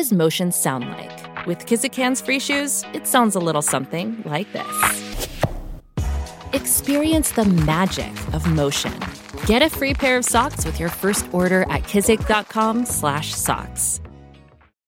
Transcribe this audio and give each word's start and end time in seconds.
does 0.00 0.12
motion 0.12 0.50
sound 0.50 0.88
like? 0.88 1.46
With 1.46 1.66
Kizik 1.66 1.94
hands 1.94 2.22
free 2.22 2.40
shoes, 2.40 2.84
it 2.94 3.06
sounds 3.06 3.36
a 3.36 3.38
little 3.38 3.60
something 3.60 4.22
like 4.24 4.50
this. 4.54 5.28
Experience 6.54 7.32
the 7.32 7.44
magic 7.44 8.10
of 8.32 8.46
motion. 8.46 8.98
Get 9.44 9.60
a 9.60 9.68
free 9.68 9.92
pair 9.92 10.16
of 10.16 10.24
socks 10.24 10.64
with 10.64 10.80
your 10.80 10.88
first 10.88 11.26
order 11.32 11.64
at 11.74 11.82
kizik.com/socks. 11.82 14.00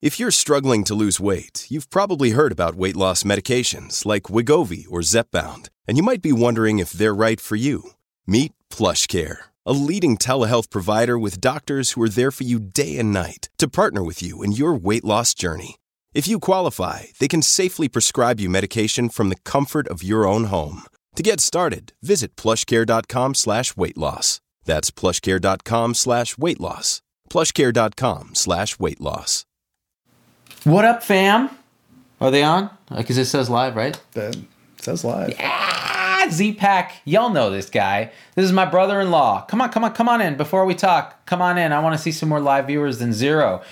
If 0.01 0.19
you're 0.19 0.31
struggling 0.31 0.83
to 0.85 0.95
lose 0.95 1.21
weight, 1.21 1.67
you've 1.69 1.91
probably 1.91 2.31
heard 2.31 2.53
about 2.53 2.77
weight 2.77 2.97
loss 2.97 3.23
medications 3.23 4.07
like 4.07 4.31
Wegovy 4.35 4.87
or 4.89 5.03
Zepbound, 5.03 5.69
and 5.87 5.99
you 5.99 6.03
might 6.03 6.23
be 6.23 6.33
wondering 6.33 6.79
if 6.79 6.93
they're 6.93 7.21
right 7.27 7.41
for 7.41 7.57
you. 7.57 7.91
Meet 8.27 8.53
PlushCare, 8.71 9.37
a 9.65 9.73
leading 9.73 10.17
telehealth 10.17 10.71
provider 10.71 11.19
with 11.19 11.41
doctors 11.41 11.93
who 11.93 12.03
are 12.03 12.09
there 12.09 12.31
for 12.31 12.45
you 12.45 12.59
day 12.59 12.99
and 12.99 13.13
night 13.13 13.49
to 13.59 13.69
partner 13.69 14.03
with 14.03 14.23
you 14.23 14.43
in 14.43 14.53
your 14.53 14.75
weight 14.75 15.05
loss 15.05 15.35
journey. 15.35 15.77
If 16.15 16.29
you 16.29 16.39
qualify, 16.39 17.05
they 17.19 17.29
can 17.29 17.43
safely 17.43 17.89
prescribe 17.89 18.41
you 18.41 18.51
medication 18.51 19.09
from 19.09 19.29
the 19.29 19.41
comfort 19.45 19.89
of 19.89 20.03
your 20.03 20.27
own 20.27 20.45
home. 20.45 20.83
To 21.17 21.23
get 21.23 21.41
started, 21.41 21.93
visit 22.03 22.37
plushcare.com 22.37 23.35
slash 23.35 23.77
weight 23.77 23.99
loss. 23.99 24.41
That's 24.65 24.91
plushcare.com 24.91 25.95
slash 25.95 26.39
weight 26.39 26.61
loss. 26.61 27.03
plushcare.com 27.31 28.35
slash 28.35 28.79
weight 28.79 29.01
loss. 29.01 29.45
What 30.65 30.85
up, 30.85 31.03
fam? 31.03 31.51
Are 32.21 32.31
they 32.31 32.45
on? 32.45 32.71
Because 32.95 33.19
it 33.19 33.27
says 33.27 33.51
live, 33.51 33.75
right? 33.75 34.01
That 34.13 34.37
says 34.79 35.05
live. 35.05 35.35
Ah, 36.25 36.29
Z-Pack. 36.31 37.01
Y'all 37.05 37.31
know 37.31 37.51
this 37.51 37.69
guy. 37.69 38.13
This 38.37 38.45
is 38.45 38.53
my 38.53 38.65
brother-in-law. 38.65 39.47
Come 39.47 39.61
on, 39.61 39.71
come 39.71 39.83
on, 39.83 39.93
come 39.93 40.09
on 40.09 40.21
in. 40.21 40.37
Before 40.37 40.65
we 40.65 40.75
talk, 40.75 41.27
come 41.27 41.43
on 41.43 41.59
in. 41.59 41.73
I 41.73 41.81
want 41.81 41.97
to 41.97 42.01
see 42.01 42.13
some 42.13 42.29
more 42.29 42.39
live 42.39 42.69
viewers 42.69 42.99
than 42.99 43.13
zero. 43.13 43.63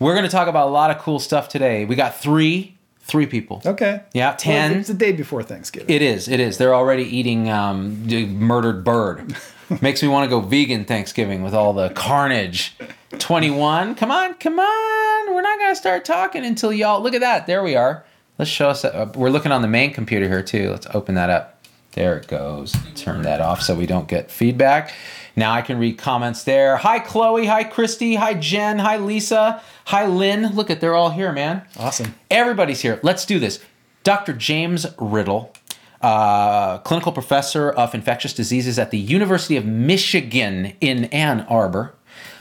We're 0.00 0.14
going 0.14 0.24
to 0.24 0.30
talk 0.30 0.48
about 0.48 0.68
a 0.68 0.70
lot 0.70 0.90
of 0.90 0.98
cool 0.98 1.20
stuff 1.20 1.48
today. 1.48 1.84
We 1.84 1.94
got 1.94 2.16
three, 2.16 2.76
three 3.00 3.26
people. 3.26 3.62
Okay. 3.64 4.02
Yeah, 4.12 4.34
ten. 4.36 4.72
Well, 4.72 4.80
it's 4.80 4.88
the 4.88 4.94
day 4.94 5.12
before 5.12 5.42
Thanksgiving. 5.44 5.88
It 5.88 6.02
is. 6.02 6.26
It 6.26 6.40
is. 6.40 6.58
They're 6.58 6.74
already 6.74 7.04
eating 7.04 7.48
um, 7.48 8.06
the 8.06 8.26
murdered 8.26 8.82
bird. 8.82 9.36
Makes 9.80 10.02
me 10.02 10.08
want 10.08 10.28
to 10.28 10.30
go 10.30 10.40
vegan 10.40 10.84
Thanksgiving 10.84 11.44
with 11.44 11.54
all 11.54 11.72
the 11.72 11.90
carnage. 11.90 12.74
21. 13.18 13.94
Come 13.94 14.10
on, 14.10 14.34
come 14.34 14.58
on. 14.58 15.34
We're 15.34 15.42
not 15.42 15.58
going 15.60 15.70
to 15.70 15.76
start 15.76 16.04
talking 16.04 16.44
until 16.44 16.72
y'all. 16.72 17.00
Look 17.02 17.14
at 17.14 17.20
that. 17.20 17.46
There 17.46 17.62
we 17.62 17.76
are. 17.76 18.04
Let's 18.36 18.50
show 18.50 18.70
us. 18.70 18.84
Uh, 18.84 19.12
we're 19.14 19.30
looking 19.30 19.52
on 19.52 19.62
the 19.62 19.68
main 19.68 19.92
computer 19.92 20.26
here 20.26 20.42
too. 20.42 20.70
Let's 20.70 20.88
open 20.92 21.14
that 21.14 21.30
up. 21.30 21.49
There 21.92 22.16
it 22.16 22.28
goes. 22.28 22.74
Turn 22.94 23.22
that 23.22 23.40
off 23.40 23.62
so 23.62 23.74
we 23.74 23.86
don't 23.86 24.06
get 24.06 24.30
feedback. 24.30 24.94
Now 25.34 25.52
I 25.52 25.62
can 25.62 25.78
read 25.78 25.98
comments 25.98 26.44
there. 26.44 26.76
Hi, 26.76 26.98
Chloe. 27.00 27.46
Hi, 27.46 27.64
Christy. 27.64 28.14
Hi, 28.14 28.34
Jen. 28.34 28.78
Hi, 28.78 28.96
Lisa. 28.96 29.60
Hi, 29.86 30.06
Lynn. 30.06 30.54
Look 30.54 30.70
at 30.70 30.80
they're 30.80 30.94
all 30.94 31.10
here, 31.10 31.32
man. 31.32 31.62
Awesome. 31.76 32.14
Everybody's 32.30 32.80
here. 32.80 33.00
Let's 33.02 33.24
do 33.24 33.38
this. 33.38 33.60
Dr. 34.04 34.32
James 34.32 34.86
Riddell, 34.98 35.52
uh, 36.00 36.78
clinical 36.78 37.12
professor 37.12 37.70
of 37.70 37.94
infectious 37.94 38.32
diseases 38.32 38.78
at 38.78 38.90
the 38.90 38.98
University 38.98 39.56
of 39.56 39.64
Michigan 39.64 40.72
in 40.80 41.06
Ann 41.06 41.40
Arbor, 41.42 41.94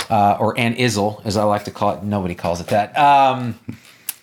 uh, 0.10 0.38
or 0.40 0.58
Ann 0.58 0.76
Isle, 0.80 1.22
as 1.26 1.38
I 1.38 1.44
like 1.44 1.66
to 1.66 1.72
call 1.72 1.96
it. 1.96 2.04
Nobody 2.04 2.36
calls 2.36 2.62
it 2.62 2.68
that. 2.68 2.98
Um, 2.98 3.60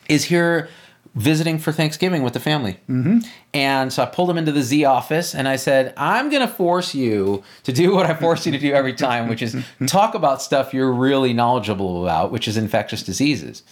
is 0.08 0.24
here 0.24 0.68
visiting 1.16 1.58
for 1.58 1.72
Thanksgiving 1.72 2.22
with 2.22 2.34
the 2.34 2.40
family. 2.40 2.74
Mm-hmm. 2.88 3.20
And 3.54 3.92
so 3.92 4.02
I 4.02 4.06
pulled 4.06 4.30
him 4.30 4.36
into 4.36 4.52
the 4.52 4.62
Z 4.62 4.84
office 4.84 5.34
and 5.34 5.48
I 5.48 5.56
said, 5.56 5.94
I'm 5.96 6.28
going 6.28 6.46
to 6.46 6.52
force 6.52 6.94
you 6.94 7.42
to 7.64 7.72
do 7.72 7.94
what 7.94 8.06
I 8.06 8.14
force 8.14 8.44
you 8.44 8.52
to 8.52 8.58
do 8.58 8.72
every 8.72 8.92
time, 8.92 9.26
which 9.28 9.40
is 9.40 9.56
talk 9.86 10.14
about 10.14 10.42
stuff 10.42 10.74
you're 10.74 10.92
really 10.92 11.32
knowledgeable 11.32 12.02
about, 12.04 12.30
which 12.30 12.46
is 12.46 12.58
infectious 12.58 13.02
diseases. 13.02 13.62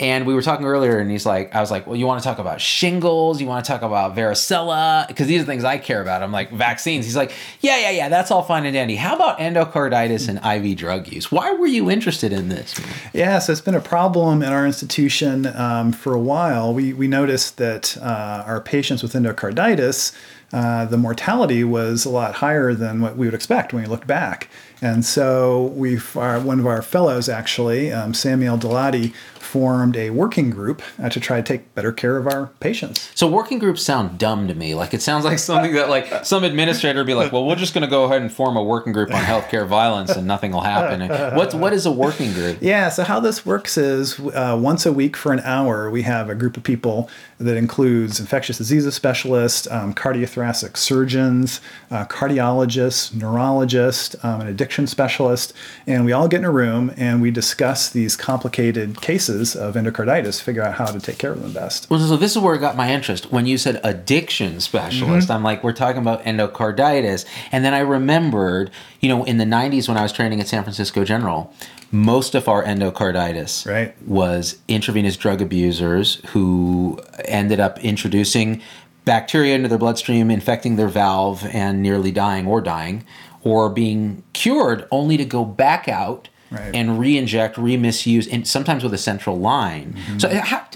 And 0.00 0.26
we 0.26 0.34
were 0.34 0.42
talking 0.42 0.66
earlier, 0.66 0.98
and 0.98 1.08
he's 1.08 1.24
like, 1.24 1.54
I 1.54 1.60
was 1.60 1.70
like, 1.70 1.86
well, 1.86 1.94
you 1.94 2.04
want 2.06 2.20
to 2.20 2.28
talk 2.28 2.38
about 2.38 2.60
shingles? 2.60 3.40
You 3.40 3.46
want 3.46 3.64
to 3.64 3.70
talk 3.70 3.82
about 3.82 4.16
varicella? 4.16 5.06
Because 5.06 5.28
these 5.28 5.42
are 5.42 5.44
things 5.44 5.62
I 5.62 5.78
care 5.78 6.02
about. 6.02 6.22
I'm 6.22 6.32
like, 6.32 6.50
vaccines. 6.50 7.04
He's 7.04 7.14
like, 7.16 7.32
yeah, 7.60 7.78
yeah, 7.78 7.90
yeah, 7.90 8.08
that's 8.08 8.32
all 8.32 8.42
fine 8.42 8.64
and 8.66 8.74
dandy. 8.74 8.96
How 8.96 9.14
about 9.14 9.38
endocarditis 9.38 10.28
and 10.28 10.38
IV 10.44 10.76
drug 10.76 11.12
use? 11.12 11.30
Why 11.30 11.52
were 11.52 11.68
you 11.68 11.90
interested 11.90 12.32
in 12.32 12.48
this? 12.48 12.74
Yeah, 13.12 13.38
so 13.38 13.52
it's 13.52 13.60
been 13.60 13.76
a 13.76 13.80
problem 13.80 14.42
in 14.42 14.52
our 14.52 14.66
institution 14.66 15.46
um, 15.46 15.92
for 15.92 16.12
a 16.12 16.20
while. 16.20 16.74
We, 16.74 16.92
we 16.92 17.06
noticed 17.06 17.58
that 17.58 17.96
uh, 17.98 18.42
our 18.46 18.60
patients 18.60 19.02
with 19.02 19.12
endocarditis, 19.12 20.12
uh, 20.52 20.84
the 20.86 20.96
mortality 20.96 21.64
was 21.64 22.04
a 22.04 22.10
lot 22.10 22.34
higher 22.36 22.74
than 22.74 23.00
what 23.00 23.16
we 23.16 23.26
would 23.26 23.34
expect 23.34 23.72
when 23.72 23.82
we 23.82 23.88
looked 23.88 24.06
back. 24.06 24.48
And 24.80 25.04
so 25.04 25.72
we, 25.74 25.96
one 25.96 26.60
of 26.60 26.66
our 26.66 26.82
fellows 26.82 27.28
actually, 27.28 27.90
um, 27.90 28.12
Sami 28.12 28.46
El-Dalati, 28.46 29.14
formed 29.44 29.96
a 29.96 30.10
working 30.10 30.50
group 30.50 30.82
uh, 31.02 31.08
to 31.08 31.20
try 31.20 31.36
to 31.36 31.42
take 31.42 31.74
better 31.74 31.92
care 31.92 32.16
of 32.16 32.26
our 32.26 32.46
patients. 32.60 33.10
So 33.14 33.26
working 33.26 33.58
groups 33.58 33.82
sound 33.82 34.18
dumb 34.18 34.48
to 34.48 34.54
me. 34.54 34.74
Like 34.74 34.94
it 34.94 35.02
sounds 35.02 35.24
like 35.24 35.38
something 35.38 35.72
that 35.74 35.88
like 35.88 36.24
some 36.24 36.44
administrator 36.44 37.00
would 37.00 37.06
be 37.06 37.14
like, 37.14 37.32
"Well, 37.32 37.46
we're 37.46 37.56
just 37.56 37.74
going 37.74 37.82
to 37.82 37.90
go 37.90 38.04
ahead 38.04 38.22
and 38.22 38.32
form 38.32 38.56
a 38.56 38.62
working 38.62 38.92
group 38.92 39.12
on 39.14 39.22
healthcare 39.22 39.66
violence, 39.66 40.10
and 40.10 40.26
nothing 40.26 40.52
will 40.52 40.62
happen." 40.62 41.08
What 41.36 41.54
what 41.54 41.72
is 41.72 41.86
a 41.86 41.92
working 41.92 42.32
group? 42.32 42.58
Yeah. 42.60 42.88
So 42.88 43.04
how 43.04 43.20
this 43.20 43.44
works 43.44 43.76
is 43.76 44.18
uh, 44.18 44.58
once 44.60 44.86
a 44.86 44.92
week 44.92 45.16
for 45.16 45.32
an 45.32 45.40
hour, 45.40 45.90
we 45.90 46.02
have 46.02 46.30
a 46.30 46.34
group 46.34 46.56
of 46.56 46.62
people 46.62 47.08
that 47.38 47.56
includes 47.56 48.20
infectious 48.20 48.58
diseases 48.58 48.94
specialists, 48.94 49.70
um, 49.70 49.92
cardiothoracic 49.92 50.76
surgeons, 50.76 51.60
uh, 51.90 52.04
cardiologists, 52.06 53.14
neurologists, 53.14 54.16
um, 54.24 54.40
an 54.40 54.46
addiction 54.46 54.86
specialist, 54.86 55.52
and 55.86 56.04
we 56.04 56.12
all 56.12 56.28
get 56.28 56.38
in 56.38 56.44
a 56.44 56.50
room 56.50 56.92
and 56.96 57.20
we 57.20 57.30
discuss 57.30 57.90
these 57.90 58.16
complicated 58.16 59.00
cases 59.00 59.33
of 59.56 59.74
endocarditis, 59.74 60.40
figure 60.40 60.62
out 60.62 60.74
how 60.74 60.86
to 60.86 61.00
take 61.00 61.18
care 61.18 61.32
of 61.32 61.42
them 61.42 61.52
best. 61.52 61.90
Well, 61.90 62.00
so 62.00 62.16
this 62.16 62.32
is 62.32 62.38
where 62.38 62.54
it 62.54 62.60
got 62.60 62.76
my 62.76 62.92
interest. 62.92 63.32
When 63.32 63.46
you 63.46 63.58
said 63.58 63.80
addiction 63.84 64.60
specialist, 64.60 65.28
mm-hmm. 65.28 65.36
I'm 65.36 65.42
like, 65.42 65.62
we're 65.64 65.72
talking 65.72 66.00
about 66.00 66.22
endocarditis. 66.24 67.26
And 67.52 67.64
then 67.64 67.74
I 67.74 67.80
remembered, 67.80 68.70
you 69.00 69.08
know, 69.08 69.24
in 69.24 69.38
the 69.38 69.44
90s 69.44 69.88
when 69.88 69.96
I 69.96 70.02
was 70.02 70.12
training 70.12 70.40
at 70.40 70.48
San 70.48 70.62
Francisco 70.62 71.04
General, 71.04 71.52
most 71.90 72.34
of 72.34 72.48
our 72.48 72.64
endocarditis 72.64 73.70
right. 73.70 73.94
was 74.06 74.58
intravenous 74.68 75.16
drug 75.16 75.40
abusers 75.40 76.16
who 76.28 77.00
ended 77.24 77.60
up 77.60 77.78
introducing 77.84 78.60
bacteria 79.04 79.54
into 79.54 79.68
their 79.68 79.78
bloodstream, 79.78 80.30
infecting 80.30 80.76
their 80.76 80.88
valve, 80.88 81.44
and 81.46 81.82
nearly 81.82 82.10
dying 82.10 82.46
or 82.46 82.60
dying, 82.60 83.04
or 83.42 83.68
being 83.68 84.22
cured 84.32 84.88
only 84.90 85.16
to 85.16 85.24
go 85.24 85.44
back 85.44 85.88
out 85.88 86.28
right. 86.54 86.74
and 86.74 86.98
re-inject, 86.98 87.58
re-misuse, 87.58 88.26
and 88.28 88.46
sometimes 88.46 88.82
with 88.82 88.94
a 88.94 88.98
central 88.98 89.38
line. 89.38 89.94
Mm-hmm. 89.94 90.18
So 90.18 90.28
how, 90.40 90.66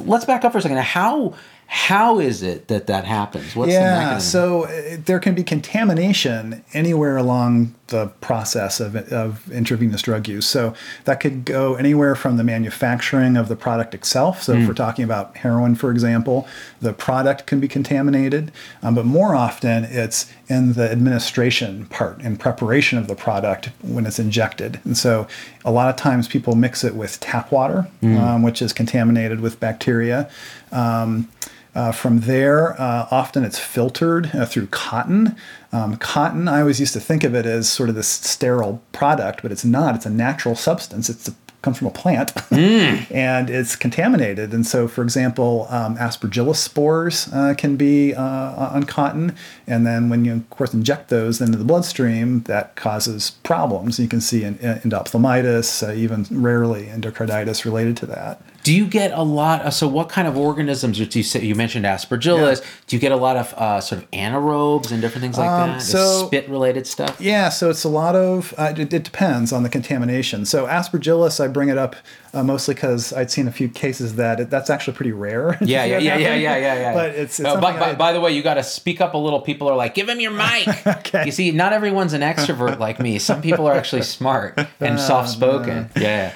let's 0.00 0.24
back 0.24 0.44
up 0.44 0.52
for 0.52 0.58
a 0.58 0.62
second. 0.62 0.78
How 0.78 1.34
how 1.68 2.20
is 2.20 2.42
it 2.42 2.68
that 2.68 2.86
that 2.86 3.04
happens? 3.04 3.56
What's 3.56 3.72
yeah, 3.72 4.18
so 4.18 4.64
uh, 4.64 4.98
there 5.04 5.18
can 5.18 5.34
be 5.34 5.42
contamination 5.42 6.64
anywhere 6.72 7.16
along 7.16 7.74
the 7.88 8.06
process 8.20 8.78
of, 8.78 8.94
of 9.12 9.50
intravenous 9.50 10.02
drug 10.02 10.28
use. 10.28 10.46
So 10.46 10.74
that 11.04 11.18
could 11.18 11.44
go 11.44 11.74
anywhere 11.74 12.14
from 12.14 12.36
the 12.36 12.44
manufacturing 12.44 13.36
of 13.36 13.48
the 13.48 13.56
product 13.56 13.94
itself. 13.94 14.42
So 14.42 14.54
mm. 14.54 14.62
if 14.62 14.68
we're 14.68 14.74
talking 14.74 15.04
about 15.04 15.38
heroin, 15.38 15.74
for 15.74 15.90
example, 15.90 16.46
the 16.80 16.92
product 16.92 17.46
can 17.46 17.58
be 17.58 17.68
contaminated, 17.68 18.52
um, 18.82 18.94
but 18.94 19.04
more 19.04 19.34
often 19.34 19.84
it's 19.84 20.32
in 20.48 20.74
the 20.74 20.90
administration 20.90 21.86
part, 21.86 22.20
in 22.20 22.36
preparation 22.36 22.98
of 22.98 23.08
the 23.08 23.14
product 23.14 23.70
when 23.82 24.06
it's 24.06 24.18
injected. 24.18 24.80
And 24.84 24.96
so 24.96 25.26
a 25.64 25.72
lot 25.72 25.90
of 25.90 25.96
times 25.96 26.28
people 26.28 26.54
mix 26.54 26.84
it 26.84 26.94
with 26.94 27.18
tap 27.20 27.50
water, 27.50 27.88
mm. 28.02 28.18
um, 28.18 28.42
which 28.42 28.62
is 28.62 28.72
contaminated 28.72 29.40
with 29.40 29.58
bacteria. 29.58 30.30
Um, 30.70 31.28
uh, 31.74 31.92
from 31.92 32.20
there, 32.20 32.80
uh, 32.80 33.06
often 33.10 33.44
it's 33.44 33.58
filtered 33.58 34.34
uh, 34.34 34.46
through 34.46 34.66
cotton. 34.68 35.36
Um, 35.72 35.96
cotton, 35.98 36.48
I 36.48 36.60
always 36.60 36.80
used 36.80 36.94
to 36.94 37.00
think 37.00 37.22
of 37.22 37.34
it 37.34 37.44
as 37.44 37.68
sort 37.68 37.90
of 37.90 37.94
this 37.94 38.08
sterile 38.08 38.82
product, 38.92 39.42
but 39.42 39.52
it's 39.52 39.64
not. 39.64 39.94
It's 39.94 40.06
a 40.06 40.10
natural 40.10 40.54
substance. 40.54 41.10
It's 41.10 41.28
a 41.28 41.34
comes 41.62 41.78
from 41.78 41.88
a 41.88 41.90
plant 41.90 42.34
mm. 42.34 43.06
and 43.14 43.50
it's 43.50 43.76
contaminated. 43.76 44.52
And 44.52 44.66
so, 44.66 44.88
for 44.88 45.02
example, 45.02 45.66
um, 45.70 45.96
aspergillus 45.96 46.56
spores 46.56 47.28
uh, 47.32 47.54
can 47.56 47.76
be 47.76 48.14
uh, 48.14 48.70
on 48.70 48.84
cotton. 48.84 49.34
And 49.66 49.86
then 49.86 50.08
when 50.08 50.24
you, 50.24 50.32
of 50.34 50.50
course, 50.50 50.72
inject 50.74 51.08
those 51.08 51.40
into 51.40 51.58
the 51.58 51.64
bloodstream, 51.64 52.42
that 52.42 52.76
causes 52.76 53.32
problems. 53.42 53.98
You 53.98 54.08
can 54.08 54.20
see 54.20 54.42
endophthalmitis, 54.42 55.88
uh, 55.88 55.92
even 55.92 56.26
rarely 56.30 56.86
endocarditis 56.86 57.64
related 57.64 57.96
to 57.98 58.06
that. 58.06 58.40
Do 58.66 58.74
you 58.74 58.88
get 58.88 59.12
a 59.12 59.22
lot? 59.22 59.62
Of, 59.62 59.74
so, 59.74 59.86
what 59.86 60.08
kind 60.08 60.26
of 60.26 60.36
organisms? 60.36 60.98
Do 60.98 61.18
you 61.20 61.22
say 61.22 61.40
you 61.40 61.54
mentioned 61.54 61.84
aspergillus? 61.84 62.60
Yeah. 62.60 62.66
Do 62.88 62.96
you 62.96 63.00
get 63.00 63.12
a 63.12 63.16
lot 63.16 63.36
of 63.36 63.54
uh, 63.54 63.80
sort 63.80 64.02
of 64.02 64.10
anaerobes 64.10 64.90
and 64.90 65.00
different 65.00 65.22
things 65.22 65.38
like 65.38 65.48
um, 65.48 65.68
that? 65.68 65.82
So 65.82 66.26
spit 66.26 66.48
related 66.48 66.84
stuff. 66.88 67.20
Yeah, 67.20 67.48
so 67.48 67.70
it's 67.70 67.84
a 67.84 67.88
lot 67.88 68.16
of. 68.16 68.52
Uh, 68.58 68.74
it, 68.76 68.92
it, 68.92 69.04
depends 69.04 69.52
on 69.52 69.62
the 69.62 69.68
contamination. 69.68 70.44
So 70.46 70.66
aspergillus, 70.66 71.38
I 71.38 71.46
bring 71.46 71.68
it 71.68 71.78
up 71.78 71.94
uh, 72.36 72.42
mostly 72.44 72.74
because 72.74 73.12
I'd 73.12 73.30
seen 73.30 73.48
a 73.48 73.52
few 73.52 73.68
cases 73.68 74.14
that 74.16 74.38
it, 74.40 74.50
that's 74.50 74.70
actually 74.70 74.94
pretty 74.96 75.12
rare. 75.12 75.58
Yeah, 75.66 75.84
yeah, 75.84 75.98
yeah, 75.98 76.16
yeah, 76.18 76.34
yeah, 76.36 76.56
yeah, 76.56 76.74
yeah. 76.74 76.94
But 76.94 77.10
it's, 77.16 77.40
it's 77.40 77.48
Uh, 77.48 77.60
by, 77.60 77.72
by, 77.78 77.94
by 77.94 78.12
the 78.12 78.20
way, 78.20 78.30
you 78.32 78.42
got 78.42 78.54
to 78.54 78.62
speak 78.62 79.00
up 79.00 79.14
a 79.14 79.18
little. 79.18 79.40
People 79.40 79.68
are 79.68 79.74
like, 79.76 79.94
"Give 79.94 80.08
him 80.08 80.20
your 80.20 80.32
mic." 80.32 80.68
Okay. 81.06 81.24
You 81.24 81.32
see, 81.32 81.50
not 81.52 81.72
everyone's 81.72 82.12
an 82.12 82.20
extrovert 82.22 82.78
like 82.78 83.00
me. 83.00 83.18
Some 83.18 83.40
people 83.42 83.66
are 83.68 83.74
actually 83.74 84.02
smart 84.02 84.58
and 84.80 84.98
soft-spoken. 85.10 85.90
Yeah. 85.96 86.32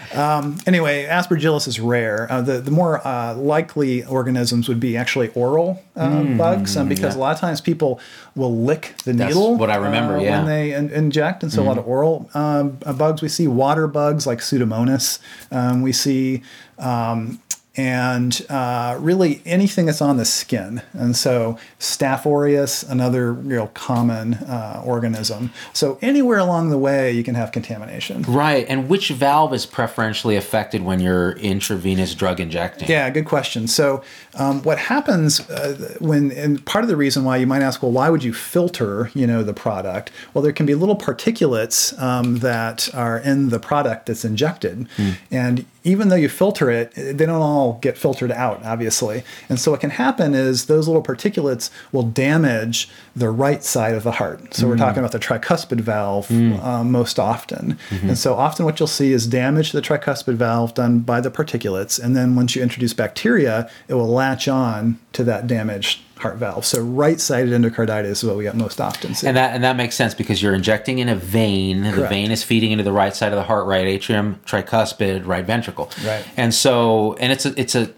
anyway, 0.67 1.05
Aspergillus 1.06 1.67
is 1.69 1.79
rare. 1.81 2.26
Uh, 2.31 2.41
the 2.43 2.61
the 2.61 2.70
more 2.70 3.06
uh, 3.06 3.35
likely 3.35 4.05
organisms 4.05 4.69
would 4.69 4.81
be 4.81 4.97
actually 4.97 5.29
oral 5.35 5.82
uh, 5.97 6.23
bugs, 6.37 6.76
um, 6.76 6.88
because 6.88 7.14
a 7.14 7.19
lot 7.19 7.35
of 7.35 7.41
times 7.41 7.61
people 7.61 8.00
will 8.35 8.56
lick 8.56 8.94
the 9.05 9.11
Mm, 9.12 9.19
That's 9.19 9.35
needle. 9.35 9.56
what 9.56 9.70
I 9.70 9.76
remember, 9.76 10.20
yeah. 10.20 10.38
when 10.38 10.47
they 10.47 10.73
in- 10.73 10.91
inject, 10.91 11.43
and 11.43 11.52
so 11.52 11.62
a 11.62 11.67
lot 11.67 11.79
of 11.79 11.87
oral 11.87 12.31
um, 12.35 12.79
bugs. 12.97 13.23
We 13.23 13.29
see 13.29 13.49
water 13.49 13.87
bugs 13.88 14.26
like 14.26 14.38
Pseudomonas. 14.38 15.19
Um, 15.50 15.82
we 15.82 15.89
see. 15.92 16.42
Um, 16.78 17.40
and 17.76 18.44
uh, 18.50 18.96
really 19.00 19.40
anything 19.46 19.87
that's 19.87 20.02
on 20.02 20.16
the 20.16 20.25
skin. 20.25 20.82
And 20.92 21.16
so 21.16 21.56
Staph 21.78 22.26
aureus, 22.26 22.82
another 22.82 23.32
real 23.32 23.69
common 23.69 24.34
uh, 24.34 24.82
organism. 24.84 25.52
So 25.72 25.98
anywhere 26.02 26.38
along 26.38 26.70
the 26.70 26.78
way, 26.78 27.12
you 27.12 27.22
can 27.22 27.37
have 27.37 27.52
contamination. 27.52 28.22
Right. 28.22 28.66
And 28.69 28.88
which 28.88 29.10
valve 29.10 29.54
is 29.54 29.66
preferentially 29.66 30.37
affected 30.37 30.82
when 30.82 31.00
you're 31.00 31.32
intravenous 31.32 32.14
drug 32.14 32.40
injecting? 32.40 32.88
Yeah, 32.88 33.08
good 33.10 33.26
question. 33.26 33.69
So, 33.69 34.02
um, 34.34 34.62
what 34.62 34.78
happens 34.78 35.40
uh, 35.48 35.96
when, 36.00 36.32
and 36.32 36.64
part 36.64 36.84
of 36.84 36.88
the 36.88 36.96
reason 36.96 37.25
why 37.25 37.37
you 37.37 37.46
might 37.46 37.62
ask, 37.62 37.82
well, 37.82 37.92
why 37.92 38.10
would 38.10 38.22
you 38.22 38.32
filter, 38.32 39.10
you 39.14 39.26
know, 39.26 39.42
the 39.42 39.54
product? 39.54 40.10
Well, 40.34 40.42
there 40.42 40.52
can 40.52 40.66
be 40.66 40.75
little 40.75 40.96
particulates 40.96 41.98
um, 42.00 42.38
that 42.38 42.92
are 42.94 43.19
in 43.19 43.48
the 43.48 43.58
product 43.58 44.06
that's 44.06 44.25
injected, 44.25 44.87
and 45.31 45.66
even 45.82 46.09
though 46.09 46.17
you 46.17 46.29
filter 46.29 46.71
it, 46.71 46.93
they 46.94 47.27
don't 47.27 47.41
all 47.41 47.79
get 47.81 47.97
filtered 47.97 48.31
out, 48.31 48.62
obviously. 48.65 49.23
And 49.49 49.59
so, 49.59 49.71
what 49.71 49.81
can 49.81 49.91
happen 49.91 50.35
is 50.35 50.67
those 50.67 50.87
little 50.87 51.03
particulates 51.03 51.71
will 51.93 52.03
damage 52.03 52.88
the 53.17 53.31
right 53.31 53.62
side 53.65 53.94
of 53.94 54.03
the 54.03 54.12
heart. 54.12 54.55
So, 54.55 54.69
we're 54.69 54.75
mm. 54.75 54.79
talking 54.79 54.99
about 54.99 55.12
the 55.12 55.19
tricuspid 55.19 55.81
valve 55.81 56.31
um, 56.31 56.91
most 56.91 57.19
often. 57.19 57.79
Mm-hmm. 57.91 58.09
And 58.09 58.19
so, 58.19 58.35
often 58.35 58.65
what 58.65 58.79
you'll 58.79 58.87
see 58.87 59.12
is 59.12 59.27
damage 59.27 59.71
to 59.71 59.81
the 59.81 59.82
tricuspid 59.82 60.35
valve 60.35 60.75
done 60.75 61.00
by 61.00 61.21
the 61.21 61.31
particulates. 61.31 62.03
And 62.03 62.17
then, 62.17 62.37
once 62.37 62.55
you 62.55 62.62
introduce 62.62 62.93
bacteria, 62.93 63.71
it 63.88 63.94
will 63.94 64.09
latch 64.09 64.49
on 64.49 64.99
to 65.12 65.25
that 65.25 65.47
damaged 65.47 66.00
heart 66.20 66.37
valve. 66.37 66.64
So, 66.64 66.82
right 66.82 67.20
sided 67.20 67.50
endocarditis 67.50 68.05
is 68.06 68.25
what 68.25 68.37
we 68.37 68.44
get 68.44 68.56
most 68.56 68.81
often. 68.81 69.14
See. 69.14 69.26
And 69.26 69.37
that 69.37 69.55
and 69.55 69.64
that 69.64 69.76
makes 69.76 69.94
sense 69.94 70.14
because 70.14 70.43
you're 70.43 70.55
injecting 70.55 70.99
in 70.99 71.08
a 71.08 71.17
vein. 71.17 71.82
The 71.82 72.06
vein 72.08 72.31
is 72.31 72.43
feeding 72.43 72.72
into 72.72 72.84
the 72.84 72.93
right 72.93 73.14
side 73.14 73.32
of 73.32 73.37
the 73.37 73.44
heart, 73.44 73.67
right 73.67 73.87
atrium, 73.87 74.40
tricuspid, 74.46 75.26
right 75.26 75.44
ventricle. 75.44 75.90
Right. 76.05 76.25
And 76.37 76.55
so, 76.55 77.14
and 77.14 77.32
it's 77.32 77.46
a 77.46 77.61
it's 77.61 77.75
a. 77.75 77.93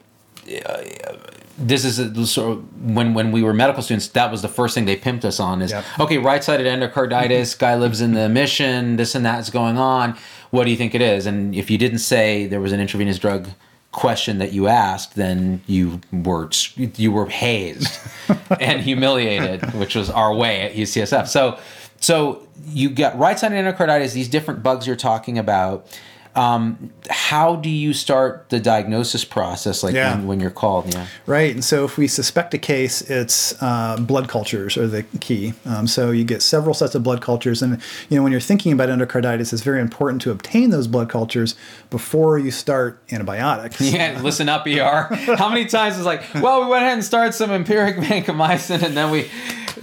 uh, 0.66 1.16
this 1.58 1.84
is 1.84 1.98
a, 1.98 2.26
sort 2.26 2.58
of 2.58 2.90
when 2.94 3.14
when 3.14 3.30
we 3.30 3.42
were 3.42 3.52
medical 3.52 3.82
students. 3.82 4.08
That 4.08 4.30
was 4.30 4.42
the 4.42 4.48
first 4.48 4.74
thing 4.74 4.84
they 4.84 4.96
pimped 4.96 5.24
us 5.24 5.38
on. 5.38 5.62
Is 5.62 5.70
Yep. 5.70 5.84
okay, 6.00 6.18
right-sided 6.18 6.66
endocarditis. 6.66 7.58
guy 7.58 7.76
lives 7.76 8.00
in 8.00 8.14
the 8.14 8.28
mission. 8.28 8.96
This 8.96 9.14
and 9.14 9.24
that 9.24 9.38
is 9.40 9.50
going 9.50 9.78
on. 9.78 10.16
What 10.50 10.64
do 10.64 10.70
you 10.70 10.76
think 10.76 10.94
it 10.94 11.00
is? 11.00 11.26
And 11.26 11.54
if 11.54 11.70
you 11.70 11.78
didn't 11.78 11.98
say 11.98 12.46
there 12.46 12.60
was 12.60 12.72
an 12.72 12.80
intravenous 12.80 13.18
drug 13.18 13.48
question 13.92 14.38
that 14.38 14.52
you 14.52 14.66
asked, 14.66 15.14
then 15.14 15.62
you 15.66 16.00
were 16.12 16.50
you 16.76 17.12
were 17.12 17.26
hazed 17.26 18.00
and 18.60 18.80
humiliated, 18.80 19.62
which 19.74 19.94
was 19.94 20.10
our 20.10 20.34
way 20.34 20.62
at 20.62 20.72
UCSF. 20.72 21.28
So, 21.28 21.58
so 22.00 22.46
you 22.66 22.90
got 22.90 23.18
right-sided 23.18 23.54
endocarditis. 23.54 24.14
These 24.14 24.28
different 24.28 24.62
bugs 24.62 24.86
you're 24.86 24.96
talking 24.96 25.38
about. 25.38 25.86
Um, 26.34 26.90
how 27.10 27.56
do 27.56 27.68
you 27.68 27.92
start 27.92 28.46
the 28.48 28.58
diagnosis 28.58 29.24
process, 29.24 29.82
like 29.82 29.94
Yeah. 29.94 30.14
when, 30.16 30.26
when 30.26 30.40
you're 30.40 30.50
called? 30.50 30.92
Yeah. 30.94 31.06
Right. 31.26 31.52
And 31.54 31.62
so 31.64 31.84
if 31.84 31.98
we 31.98 32.08
suspect 32.08 32.54
a 32.54 32.58
case, 32.58 33.02
it's 33.02 33.54
uh, 33.62 33.96
blood 34.00 34.28
cultures 34.28 34.76
are 34.78 34.86
the 34.86 35.02
key. 35.20 35.52
Um, 35.66 35.86
so 35.86 36.10
you 36.10 36.24
get 36.24 36.40
several 36.40 36.72
sets 36.74 36.94
of 36.94 37.02
blood 37.02 37.20
cultures. 37.20 37.60
And, 37.62 37.80
you 38.08 38.16
know, 38.16 38.22
when 38.22 38.32
you're 38.32 38.40
thinking 38.40 38.72
about 38.72 38.88
endocarditis, 38.88 39.52
it's 39.52 39.62
very 39.62 39.80
important 39.80 40.22
to 40.22 40.30
obtain 40.30 40.70
those 40.70 40.86
blood 40.86 41.10
cultures 41.10 41.54
before 41.90 42.38
you 42.38 42.50
start 42.50 43.02
antibiotics. 43.12 43.80
Yeah, 43.92 44.18
listen 44.22 44.48
up, 44.48 44.66
ER. 44.66 45.14
How 45.36 45.50
many 45.50 45.66
times 45.66 45.98
is 45.98 46.06
like, 46.06 46.22
well, 46.36 46.64
we 46.64 46.70
went 46.70 46.82
ahead 46.82 46.94
and 46.94 47.04
started 47.04 47.34
some 47.34 47.50
empiric 47.50 47.96
vancomycin, 47.96 48.82
and 48.82 48.96
then 48.96 49.10
we 49.10 49.28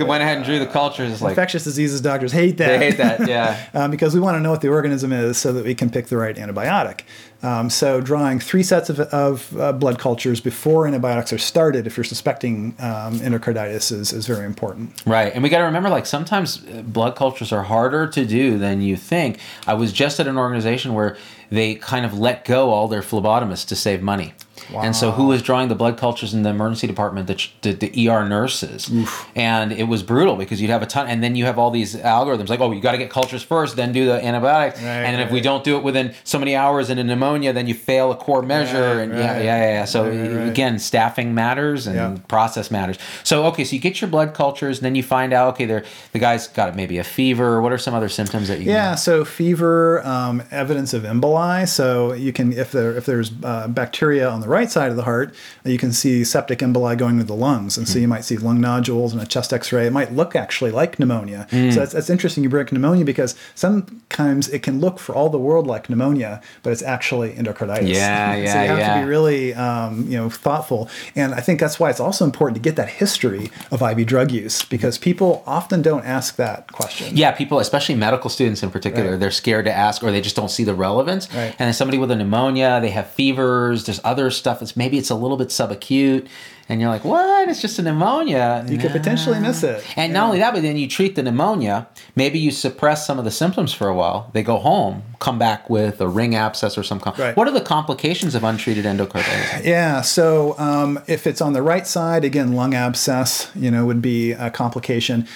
went 0.07 0.23
ahead 0.23 0.37
and 0.37 0.45
drew 0.45 0.59
the 0.59 0.65
cultures. 0.65 1.11
It's 1.11 1.21
like 1.21 1.31
Infectious 1.31 1.63
diseases 1.63 2.01
doctors 2.01 2.31
hate 2.31 2.57
that. 2.57 2.67
they 2.67 2.77
hate 2.77 2.97
that. 2.97 3.19
Yeah. 3.27 3.57
um, 3.73 3.91
because 3.91 4.13
we 4.13 4.19
want 4.19 4.35
to 4.35 4.39
know 4.41 4.51
what 4.51 4.61
the 4.61 4.69
organism 4.69 5.11
is 5.11 5.37
so 5.37 5.53
that 5.53 5.65
we 5.65 5.75
can 5.75 5.89
pick 5.89 6.07
the 6.07 6.17
right 6.17 6.35
antibiotic. 6.35 7.01
Um, 7.41 7.69
so, 7.69 8.01
drawing 8.01 8.39
three 8.39 8.63
sets 8.63 8.89
of, 8.89 8.99
of 8.99 9.57
uh, 9.57 9.71
blood 9.71 9.97
cultures 9.97 10.41
before 10.41 10.85
antibiotics 10.87 11.31
are 11.31 11.37
started, 11.37 11.87
if 11.87 11.95
you're 11.95 12.03
suspecting 12.03 12.75
um, 12.79 13.19
endocarditis, 13.19 13.93
is, 13.93 14.11
is 14.11 14.27
very 14.27 14.45
important. 14.45 15.01
Right. 15.05 15.33
And 15.33 15.41
we 15.41 15.47
got 15.49 15.59
to 15.59 15.63
remember 15.63 15.89
like 15.89 16.05
sometimes 16.05 16.65
uh, 16.67 16.81
blood 16.81 17.15
cultures 17.15 17.53
are 17.53 17.63
harder 17.63 18.07
to 18.07 18.25
do 18.25 18.57
than 18.57 18.81
you 18.81 18.97
think. 18.97 19.39
I 19.67 19.73
was 19.75 19.93
just 19.93 20.19
at 20.19 20.27
an 20.27 20.37
organization 20.37 20.93
where 20.93 21.15
they 21.49 21.75
kind 21.75 22.05
of 22.05 22.17
let 22.19 22.43
go 22.45 22.71
all 22.71 22.87
their 22.89 23.01
phlebotomists 23.01 23.67
to 23.69 23.75
save 23.75 24.01
money. 24.01 24.33
And 24.75 24.95
so 24.95 25.11
who 25.11 25.27
was 25.27 25.41
drawing 25.41 25.67
the 25.69 25.75
blood 25.75 25.97
cultures 25.97 26.33
in 26.33 26.43
the 26.43 26.49
emergency 26.49 26.87
department? 26.87 27.27
The, 27.27 27.47
the, 27.61 27.73
the 27.73 28.09
ER 28.09 28.27
nurses. 28.27 28.91
And 29.35 29.71
it 29.71 29.85
was 29.87 30.03
brutal 30.03 30.35
because 30.35 30.61
you'd 30.61 30.69
have 30.71 30.81
a 30.81 30.85
ton, 30.85 31.07
and 31.07 31.23
then 31.23 31.35
you 31.35 31.45
have 31.45 31.57
all 31.57 31.71
these 31.71 31.95
algorithms 31.95 32.49
like, 32.49 32.59
oh, 32.59 32.71
you 32.71 32.81
got 32.81 32.91
to 32.93 32.97
get 32.97 33.09
cultures 33.09 33.43
first, 33.43 33.75
then 33.75 33.91
do 33.91 34.05
the 34.05 34.23
antibiotics. 34.23 34.79
and 34.81 35.15
then 35.15 35.19
if 35.25 35.31
we 35.31 35.41
don't 35.41 35.63
do 35.63 35.77
it 35.77 35.83
within 35.83 36.13
so 36.23 36.37
many 36.39 36.55
hours 36.55 36.89
in 36.89 36.97
a 36.97 37.03
pneumonia, 37.03 37.53
then 37.53 37.67
you 37.67 37.73
fail 37.73 38.11
a 38.11 38.15
core 38.15 38.41
measure. 38.41 38.97
Right, 38.97 39.01
and 39.03 39.13
yeah, 39.17 39.33
right. 39.33 39.43
yeah, 39.45 39.57
yeah, 39.61 39.71
yeah. 39.73 39.85
So 39.85 40.03
Right, 40.09 40.17
right, 40.19 40.35
right. 40.37 40.47
again, 40.49 40.79
staffing 40.79 41.33
matters 41.33 41.87
and 41.87 41.95
Yeah. 41.95 42.17
process 42.27 42.71
matters. 42.71 42.97
So 43.23 43.45
okay, 43.45 43.63
so 43.63 43.75
you 43.75 43.81
get 43.81 44.01
your 44.01 44.09
blood 44.09 44.33
cultures, 44.33 44.77
and 44.79 44.85
then 44.85 44.95
you 44.95 45.03
find 45.03 45.33
out 45.33 45.53
okay, 45.53 45.65
the 45.65 46.19
guy's 46.19 46.47
got 46.47 46.75
maybe 46.75 46.97
a 46.97 47.03
fever. 47.03 47.61
What 47.61 47.71
are 47.71 47.77
some 47.77 47.93
other 47.93 48.09
symptoms 48.09 48.47
that 48.47 48.59
you? 48.59 48.71
Yeah, 48.71 48.95
so 48.95 49.23
fever, 49.25 50.05
um, 50.05 50.43
evidence 50.51 50.93
of 50.93 51.03
emboli. 51.03 51.67
So 51.67 52.13
you 52.13 52.33
can, 52.33 52.53
if 52.53 52.71
there 52.71 52.95
if 52.95 53.05
there's 53.05 53.31
uh, 53.43 53.67
bacteria 53.67 54.27
on 54.29 54.41
the 54.41 54.47
right 54.47 54.58
side 54.65 54.89
of 54.91 54.97
the 54.97 55.03
heart, 55.03 55.33
you 55.63 55.77
can 55.77 55.91
see 55.93 56.23
septic 56.23 56.59
emboli 56.59 56.97
going 56.97 57.17
to 57.19 57.23
the 57.23 57.35
lungs, 57.35 57.77
and 57.77 57.87
so 57.87 57.99
you 57.99 58.07
might 58.07 58.25
see 58.25 58.37
lung 58.37 58.59
nodules 58.59 59.13
and 59.13 59.21
a 59.21 59.25
chest 59.25 59.53
X-ray. 59.53 59.87
It 59.87 59.91
might 59.93 60.13
look 60.13 60.35
actually 60.35 60.71
like 60.71 60.99
pneumonia. 60.99 61.47
So 61.51 61.79
that's, 61.79 61.93
that's 61.93 62.09
interesting. 62.09 62.43
You 62.43 62.49
bring 62.49 62.65
up 62.67 62.71
pneumonia 62.71 63.05
because 63.05 63.35
sometimes 63.55 64.49
it 64.49 64.63
can 64.63 64.79
look 64.79 64.99
for 64.99 65.15
all 65.15 65.29
the 65.29 65.37
world 65.37 65.67
like 65.67 65.89
pneumonia, 65.89 66.41
but 66.63 66.71
it's 66.71 66.81
actually 66.81 67.33
endocarditis. 67.33 67.87
Yeah, 67.93 68.33
so 68.35 68.39
yeah, 68.41 68.63
you 68.63 68.69
have 68.69 68.79
yeah. 68.79 68.95
to 68.95 69.01
be 69.01 69.09
really 69.09 69.53
um, 69.53 70.05
you 70.09 70.17
know 70.17 70.29
thoughtful, 70.29 70.89
and 71.15 71.33
I 71.33 71.41
think 71.41 71.59
that's 71.59 71.79
why 71.79 71.89
it's 71.89 71.99
also 71.99 72.25
important 72.25 72.55
to 72.55 72.61
get 72.61 72.75
that 72.75 72.89
history 72.89 73.51
of 73.71 73.81
IV 73.81 74.05
drug 74.07 74.31
use 74.31 74.63
because 74.65 74.97
people 74.97 75.43
often 75.45 75.81
don't 75.81 76.05
ask 76.05 76.35
that 76.37 76.71
question. 76.71 77.15
Yeah, 77.15 77.31
people, 77.31 77.59
especially 77.59 77.95
medical 77.95 78.29
students 78.29 78.63
in 78.63 78.71
particular, 78.71 79.11
Right. 79.11 79.19
they're 79.19 79.31
scared 79.31 79.65
to 79.65 79.73
ask 79.73 80.03
or 80.03 80.11
they 80.11 80.21
just 80.21 80.35
don't 80.35 80.49
see 80.51 80.63
the 80.63 80.73
relevance. 80.73 81.27
Right. 81.33 81.55
And 81.59 81.67
then 81.67 81.73
somebody 81.73 81.97
with 81.97 82.11
a 82.11 82.15
pneumonia, 82.15 82.79
they 82.81 82.89
have 82.89 83.09
fevers, 83.11 83.85
there's 83.85 84.01
other 84.03 84.31
stuff 84.31 84.48
that's 84.57 84.75
maybe 84.75 84.97
it's 84.97 85.11
a 85.11 85.15
little 85.15 85.37
bit 85.37 85.49
subacute. 85.49 86.27
And 86.69 86.79
you're 86.79 86.89
like, 86.91 87.03
what? 87.03 87.49
It's 87.49 87.61
just 87.61 87.79
a 87.79 87.81
pneumonia. 87.81 88.63
You 88.69 88.77
could 88.77 88.91
potentially 88.91 89.39
miss 89.39 89.63
it. 89.63 89.83
And 89.97 90.13
not 90.13 90.25
only 90.27 90.37
that, 90.39 90.53
but 90.53 90.61
then 90.61 90.77
you 90.77 90.87
treat 90.87 91.15
the 91.15 91.23
pneumonia. 91.23 91.87
Maybe 92.15 92.37
you 92.37 92.51
suppress 92.51 93.07
some 93.07 93.17
of 93.17 93.25
the 93.25 93.31
symptoms 93.31 93.73
for 93.73 93.87
a 93.87 93.95
while. 93.95 94.29
They 94.33 94.43
go 94.43 94.57
home, 94.57 95.01
come 95.19 95.39
back 95.39 95.67
with 95.67 95.99
a 95.99 96.07
ring 96.07 96.35
abscess 96.35 96.77
or 96.77 96.83
some. 96.83 96.99
Com- 96.99 97.15
Right. 97.17 97.35
What 97.35 97.47
are 97.47 97.51
the 97.51 97.59
complications 97.61 98.35
of 98.35 98.43
untreated 98.43 98.85
endocarditis? 98.85 99.63
Yeah. 99.69 100.01
So 100.01 100.57
um, 100.59 100.99
if 101.07 101.25
it's 101.25 101.41
on 101.41 101.53
the 101.53 101.61
right 101.63 101.87
side, 101.87 102.23
again, 102.23 102.53
lung 102.53 102.75
abscess, 102.75 103.51
you 103.55 103.71
know, 103.71 103.85
would 103.87 104.01
be 104.01 104.33
a 104.33 104.51
complication. 104.51 105.27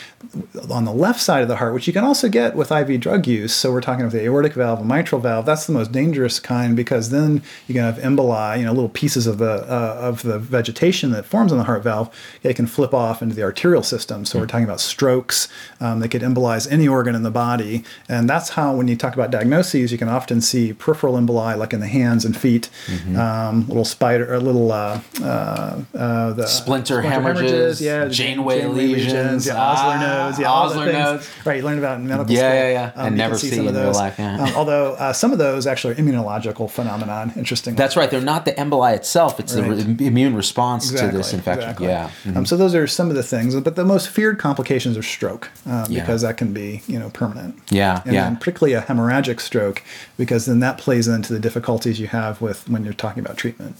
On 0.71 0.85
the 0.85 0.93
left 0.93 1.19
side 1.19 1.41
of 1.41 1.47
the 1.47 1.57
heart, 1.57 1.73
which 1.73 1.87
you 1.87 1.93
can 1.93 2.03
also 2.03 2.29
get 2.29 2.55
with 2.55 2.71
IV 2.71 2.99
drug 3.01 3.27
use. 3.27 3.53
So 3.53 3.71
we're 3.71 3.81
talking 3.81 4.01
about 4.05 4.13
the 4.13 4.23
aortic 4.23 4.53
valve 4.53 4.79
and 4.79 4.87
mitral 4.87 5.19
valve. 5.19 5.45
That's 5.45 5.65
the 5.65 5.73
most 5.73 5.91
dangerous 5.91 6.39
kind 6.39 6.75
because 6.75 7.09
then 7.09 7.41
you 7.67 7.73
can 7.73 7.83
have 7.83 7.97
emboli, 7.97 8.59
you 8.59 8.65
know, 8.65 8.71
little 8.71 8.89
pieces 8.89 9.27
of 9.27 9.37
the 9.39 9.51
uh, 9.51 9.97
of 9.99 10.21
the 10.23 10.39
vegetation 10.39 11.11
that 11.11 11.22
forms 11.25 11.51
on 11.51 11.57
the 11.57 11.63
heart 11.65 11.83
valve. 11.83 12.09
It 12.43 12.55
can 12.55 12.67
flip 12.67 12.93
off 12.93 13.21
into 13.21 13.35
the 13.35 13.43
arterial 13.43 13.83
system. 13.83 14.25
So 14.25 14.39
we're 14.39 14.47
talking 14.47 14.63
about 14.65 14.79
strokes 14.79 15.47
um, 15.79 15.99
that 15.99 16.09
could 16.09 16.21
embolize 16.21 16.71
any 16.71 16.87
organ 16.87 17.15
in 17.15 17.23
the 17.23 17.31
body, 17.31 17.83
and 18.09 18.29
that's 18.29 18.49
how 18.49 18.75
when 18.75 18.87
you 18.87 18.95
talk 18.95 19.13
about 19.13 19.31
diagnoses, 19.31 19.91
you 19.91 19.97
can 19.97 20.09
often 20.09 20.41
see 20.41 20.73
peripheral 20.73 21.15
emboli, 21.15 21.57
like 21.57 21.73
in 21.73 21.79
the 21.79 21.87
hands 21.87 22.25
and 22.25 22.35
feet, 22.37 22.69
um, 23.17 23.67
little 23.67 23.85
spider 23.85 24.31
or 24.33 24.39
little 24.39 24.71
uh, 24.71 24.99
uh, 25.21 25.81
uh, 25.95 26.33
the 26.33 26.47
Splinter 26.47 27.01
hemorrhages, 27.01 27.81
yeah, 27.81 28.07
Janeway 28.07 28.65
lesions, 28.65 29.47
yeah, 29.47 29.55
Osler 29.61 29.93
ah, 29.95 30.25
nose, 30.29 30.39
yeah, 30.39 30.47
all 30.51 30.69
Osler 30.69 30.91
nodes. 30.91 31.29
Right, 31.45 31.57
you 31.57 31.63
learn 31.63 31.77
about 31.77 31.99
in 31.99 32.07
medical 32.07 32.31
Yeah, 32.33 32.39
school. 32.39 32.49
yeah, 32.53 32.63
yeah. 32.63 32.91
yeah, 32.95 33.05
And 33.05 33.11
you 33.15 33.17
never 33.17 33.33
can 33.35 33.39
see 33.39 33.49
some 33.51 33.59
of 33.67 33.67
in 33.67 33.75
real 33.75 33.83
those. 33.85 33.95
life, 33.97 34.15
yeah. 34.19 34.43
Um, 34.43 34.53
although 34.55 34.93
uh, 34.93 35.13
some 35.13 35.31
of 35.31 35.37
those 35.37 35.67
actually 35.67 35.93
are 35.93 35.97
immunological 35.97 36.69
phenomenon. 36.69 37.33
Interesting. 37.35 37.75
That's 37.75 37.95
right. 37.95 38.09
They're 38.09 38.21
not 38.21 38.45
the 38.45 38.53
emboli 38.53 38.95
itself; 38.95 39.39
it's 39.39 39.53
Right. 39.55 39.75
the 39.77 39.85
re- 39.85 40.07
immune 40.07 40.35
response 40.35 40.91
to 40.91 41.12
this 41.13 41.33
infection. 41.33 41.69
exactly. 41.69 41.87
Yeah. 41.87 42.09
Um, 42.35 42.45
so 42.45 42.57
those 42.57 42.75
are 42.75 42.87
some 42.87 43.09
of 43.09 43.15
the 43.15 43.23
things, 43.23 43.55
but 43.59 43.75
the 43.75 43.85
most 43.85 44.09
feared 44.09 44.39
complications 44.39 44.97
are 44.97 45.03
stroke 45.03 45.49
um, 45.65 45.85
Yeah. 45.89 46.01
because 46.01 46.21
that 46.21 46.37
can 46.37 46.53
be 46.53 46.81
you 46.87 46.99
know 46.99 47.09
permanent. 47.09 47.57
Yeah, 47.69 48.01
and 48.05 48.13
yeah. 48.13 48.33
particularly 48.35 48.73
a 48.73 48.81
hemorrhagic 48.81 49.39
stroke 49.39 49.83
because 50.17 50.45
then 50.45 50.59
that 50.59 50.77
plays 50.77 51.07
into 51.07 51.33
the 51.33 51.39
difficulties 51.39 51.99
you 51.99 52.07
have 52.07 52.41
with 52.41 52.67
when 52.69 52.83
you're 52.83 52.93
talking 52.93 53.23
about 53.23 53.37
treatment. 53.37 53.75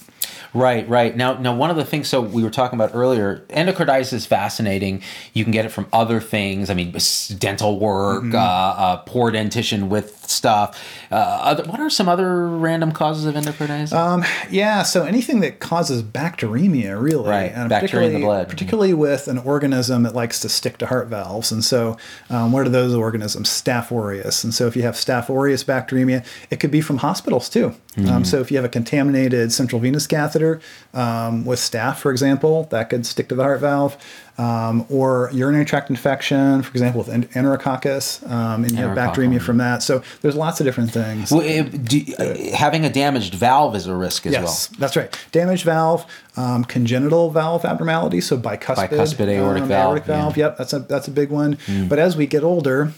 Right, 0.53 0.87
right. 0.87 1.15
Now, 1.15 1.33
now, 1.39 1.55
one 1.55 1.69
of 1.69 1.75
the 1.75 1.85
things. 1.85 2.07
So 2.07 2.21
we 2.21 2.43
were 2.43 2.49
talking 2.49 2.77
about 2.77 2.91
earlier. 2.93 3.45
Endocarditis 3.49 4.13
is 4.13 4.25
fascinating. 4.25 5.01
You 5.33 5.43
can 5.43 5.51
get 5.51 5.65
it 5.65 5.69
from 5.69 5.87
other 5.93 6.19
things. 6.19 6.69
I 6.69 6.73
mean, 6.73 6.95
dental 7.37 7.79
work, 7.79 8.23
Mm-hmm. 8.23 8.35
uh, 8.35 8.39
uh, 8.39 8.97
poor 8.97 9.31
dentition 9.31 9.89
with 9.89 10.29
stuff. 10.29 10.81
Uh, 11.11 11.15
other, 11.15 11.63
what 11.65 11.79
are 11.79 11.89
some 11.89 12.07
other 12.07 12.47
random 12.47 12.91
causes 12.91 13.25
of 13.25 13.35
endocarditis? 13.35 13.91
Um, 13.93 14.23
yeah, 14.49 14.83
so 14.83 15.03
anything 15.03 15.41
that 15.41 15.59
causes 15.59 16.01
bacteremia, 16.03 16.99
really, 17.01 17.29
Right, 17.29 17.51
and 17.53 17.69
bacteria 17.69 18.07
in 18.07 18.13
the 18.15 18.19
blood. 18.21 18.49
particularly 18.49 18.93
with 18.93 19.27
an 19.27 19.37
organism 19.39 20.03
that 20.03 20.15
likes 20.15 20.39
to 20.41 20.49
stick 20.49 20.77
to 20.79 20.85
heart 20.87 21.07
valves. 21.07 21.51
And 21.51 21.63
so, 21.63 21.97
um, 22.29 22.51
what 22.51 22.65
are 22.65 22.69
those 22.69 22.93
organisms? 22.95 23.49
Staph 23.49 23.91
aureus. 23.91 24.43
And 24.43 24.53
so, 24.53 24.67
if 24.67 24.75
you 24.75 24.81
have 24.83 24.95
Staph 24.95 25.29
aureus 25.29 25.63
bacteremia, 25.63 26.25
it 26.49 26.59
could 26.59 26.71
be 26.71 26.81
from 26.81 26.97
hospitals 26.97 27.49
too. 27.49 27.73
Mm-hmm. 27.95 28.09
Um, 28.09 28.25
so, 28.25 28.39
if 28.39 28.49
you 28.51 28.57
have 28.57 28.65
a 28.65 28.69
contaminated 28.69 29.51
central 29.51 29.79
venous 29.81 30.07
catheter 30.23 30.61
um, 30.93 31.45
with 31.45 31.59
staph, 31.59 31.97
for 31.97 32.11
example, 32.11 32.63
that 32.71 32.89
could 32.89 33.05
stick 33.05 33.29
to 33.29 33.35
the 33.35 33.43
heart 33.43 33.59
valve. 33.59 33.97
Um, 34.35 34.87
or 34.89 35.29
urinary 35.31 35.63
tract 35.63 35.91
infection, 35.91 36.63
for 36.63 36.71
example, 36.71 37.03
with 37.03 37.09
enterococcus, 37.33 38.27
um, 38.27 38.63
and 38.63 38.71
you 38.71 38.77
have 38.79 38.97
bacteremia 38.97 39.39
from 39.39 39.57
that. 39.57 39.83
So 39.83 40.01
there's 40.23 40.35
lots 40.35 40.59
of 40.59 40.65
different 40.65 40.89
things. 40.91 41.31
Well, 41.31 41.41
it- 41.41 41.85
do, 41.85 42.01
uh, 42.17 42.55
having 42.55 42.83
a 42.83 42.89
damaged 42.91 43.35
valve 43.35 43.75
is 43.75 43.85
a 43.85 43.93
risk 43.95 44.25
as 44.25 44.33
well. 44.33 44.41
Yes, 44.41 44.67
that's 44.79 44.95
right. 44.95 45.15
Damaged 45.31 45.65
valve, 45.65 46.07
um, 46.35 46.63
congenital 46.63 47.29
valve 47.29 47.63
abnormality, 47.63 48.21
so 48.21 48.35
bicuspid, 48.35 48.89
Bicuspid 48.89 49.27
aortic 49.27 49.63
um, 49.63 49.69
valve, 49.69 49.85
aortic 49.89 50.05
valve. 50.05 50.35
yeah. 50.35 50.45
Yep, 50.45 50.57
that's 50.57 50.73
a 50.73 50.79
that's 50.79 51.07
a 51.07 51.11
big 51.11 51.29
one. 51.29 51.59
But 51.87 51.99
as 51.99 52.17
we 52.17 52.25
get 52.25 52.43
older, 52.43 52.91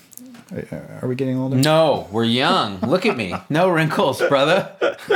are 0.51 1.07
we 1.07 1.15
getting 1.15 1.37
older? 1.37 1.55
No, 1.55 2.07
we're 2.11 2.23
young. 2.23 2.79
Look 2.81 3.05
at 3.05 3.17
me. 3.17 3.33
No 3.49 3.69
wrinkles, 3.69 4.21
brother. 4.29 4.71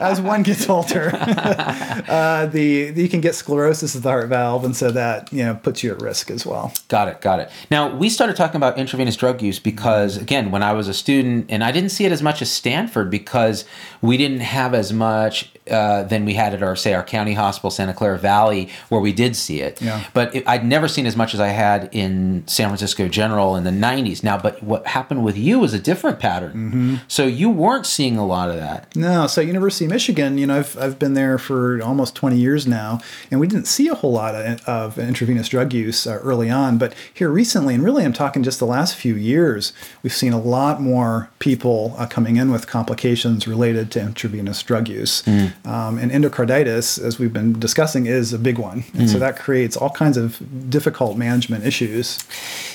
As 0.00 0.20
one 0.20 0.42
gets 0.42 0.68
older, 0.68 1.10
uh, 1.14 2.46
the, 2.46 2.90
the 2.90 3.02
you 3.02 3.08
can 3.08 3.20
get 3.20 3.34
sclerosis 3.34 3.94
of 3.94 4.02
the 4.02 4.08
heart 4.08 4.28
valve, 4.28 4.64
and 4.64 4.76
so 4.76 4.90
that 4.90 5.32
you 5.32 5.44
know 5.44 5.54
puts 5.54 5.82
you 5.82 5.92
at 5.92 6.02
risk 6.02 6.30
as 6.30 6.44
well. 6.44 6.72
Got 6.88 7.08
it, 7.08 7.20
got 7.20 7.38
it. 7.38 7.50
Now, 7.70 7.94
we 7.94 8.10
started 8.10 8.36
talking 8.36 8.56
about 8.56 8.76
intravenous 8.76 9.16
drug 9.16 9.40
use 9.40 9.58
because, 9.58 10.16
again, 10.16 10.50
when 10.50 10.62
I 10.62 10.72
was 10.72 10.88
a 10.88 10.94
student, 10.94 11.46
and 11.48 11.62
I 11.62 11.70
didn't 11.70 11.90
see 11.90 12.04
it 12.04 12.12
as 12.12 12.22
much 12.22 12.42
as 12.42 12.50
Stanford 12.50 13.10
because 13.10 13.64
we 14.00 14.16
didn't 14.16 14.40
have 14.40 14.74
as 14.74 14.92
much 14.92 15.52
uh, 15.70 16.02
than 16.04 16.24
we 16.24 16.34
had 16.34 16.54
at 16.54 16.62
our, 16.62 16.74
say, 16.74 16.92
our 16.92 17.04
county 17.04 17.34
hospital, 17.34 17.70
Santa 17.70 17.94
Clara 17.94 18.18
Valley, 18.18 18.68
where 18.88 19.00
we 19.00 19.12
did 19.12 19.36
see 19.36 19.60
it. 19.60 19.80
Yeah. 19.80 20.04
But 20.12 20.34
it, 20.34 20.48
I'd 20.48 20.64
never 20.64 20.88
seen 20.88 21.06
as 21.06 21.16
much 21.16 21.34
as 21.34 21.40
I 21.40 21.48
had 21.48 21.88
in 21.92 22.42
San 22.46 22.68
Francisco 22.68 23.08
General 23.08 23.54
in 23.54 23.64
the 23.64 23.70
90s. 23.70 24.24
Now, 24.24 24.38
but 24.38 24.62
what 24.62 24.86
happened 24.88 25.24
with 25.24 25.36
you 25.36 25.58
was 25.58 25.72
a 25.72 25.78
different 25.78 26.18
pattern. 26.18 26.52
Mm-hmm. 26.52 26.96
So 27.06 27.26
you 27.26 27.48
weren't 27.50 27.86
seeing 27.86 28.16
a 28.16 28.26
lot 28.26 28.50
of 28.50 28.56
that. 28.56 28.94
No, 28.96 29.26
so 29.26 29.40
University 29.40 29.84
of 29.84 29.92
Michigan, 29.92 30.36
you 30.38 30.46
know, 30.46 30.58
I've, 30.58 30.76
I've 30.78 30.98
been 30.98 31.14
there 31.14 31.38
for 31.38 31.80
almost 31.82 32.14
20 32.16 32.36
years 32.36 32.66
now, 32.66 33.00
and 33.30 33.38
we 33.38 33.46
didn't 33.46 33.66
see 33.66 33.88
a 33.88 33.94
whole 33.94 34.12
lot 34.12 34.34
of, 34.34 34.68
of 34.68 34.98
intravenous 34.98 35.48
drug 35.48 35.72
use 35.72 36.06
uh, 36.06 36.18
early 36.22 36.50
on. 36.50 36.78
But 36.78 36.94
here 37.12 37.30
recently, 37.30 37.74
and 37.74 37.84
really 37.84 38.04
I'm 38.04 38.12
talking 38.12 38.42
just 38.42 38.58
the 38.58 38.66
last 38.66 38.96
few 38.96 39.14
years, 39.14 39.72
we've 40.02 40.12
seen 40.12 40.32
a 40.32 40.40
lot 40.40 40.80
more 40.80 41.30
people 41.38 41.94
uh, 41.98 42.06
coming 42.06 42.36
in 42.36 42.50
with 42.50 42.66
complications 42.66 43.46
related 43.46 43.90
to 43.92 44.00
intravenous 44.00 44.62
drug 44.62 44.88
use. 44.88 45.22
Um, 45.64 45.98
and 45.98 46.10
endocarditis, 46.10 47.02
as 47.02 47.18
we've 47.18 47.32
been 47.32 47.58
discussing, 47.58 48.06
is 48.06 48.32
a 48.32 48.38
big 48.38 48.58
one. 48.58 48.84
And 48.94 49.08
so 49.08 49.18
that 49.18 49.38
creates 49.38 49.76
all 49.76 49.90
kinds 49.90 50.16
of 50.16 50.40
difficult 50.70 51.16
management 51.16 51.64
issues. 51.64 52.18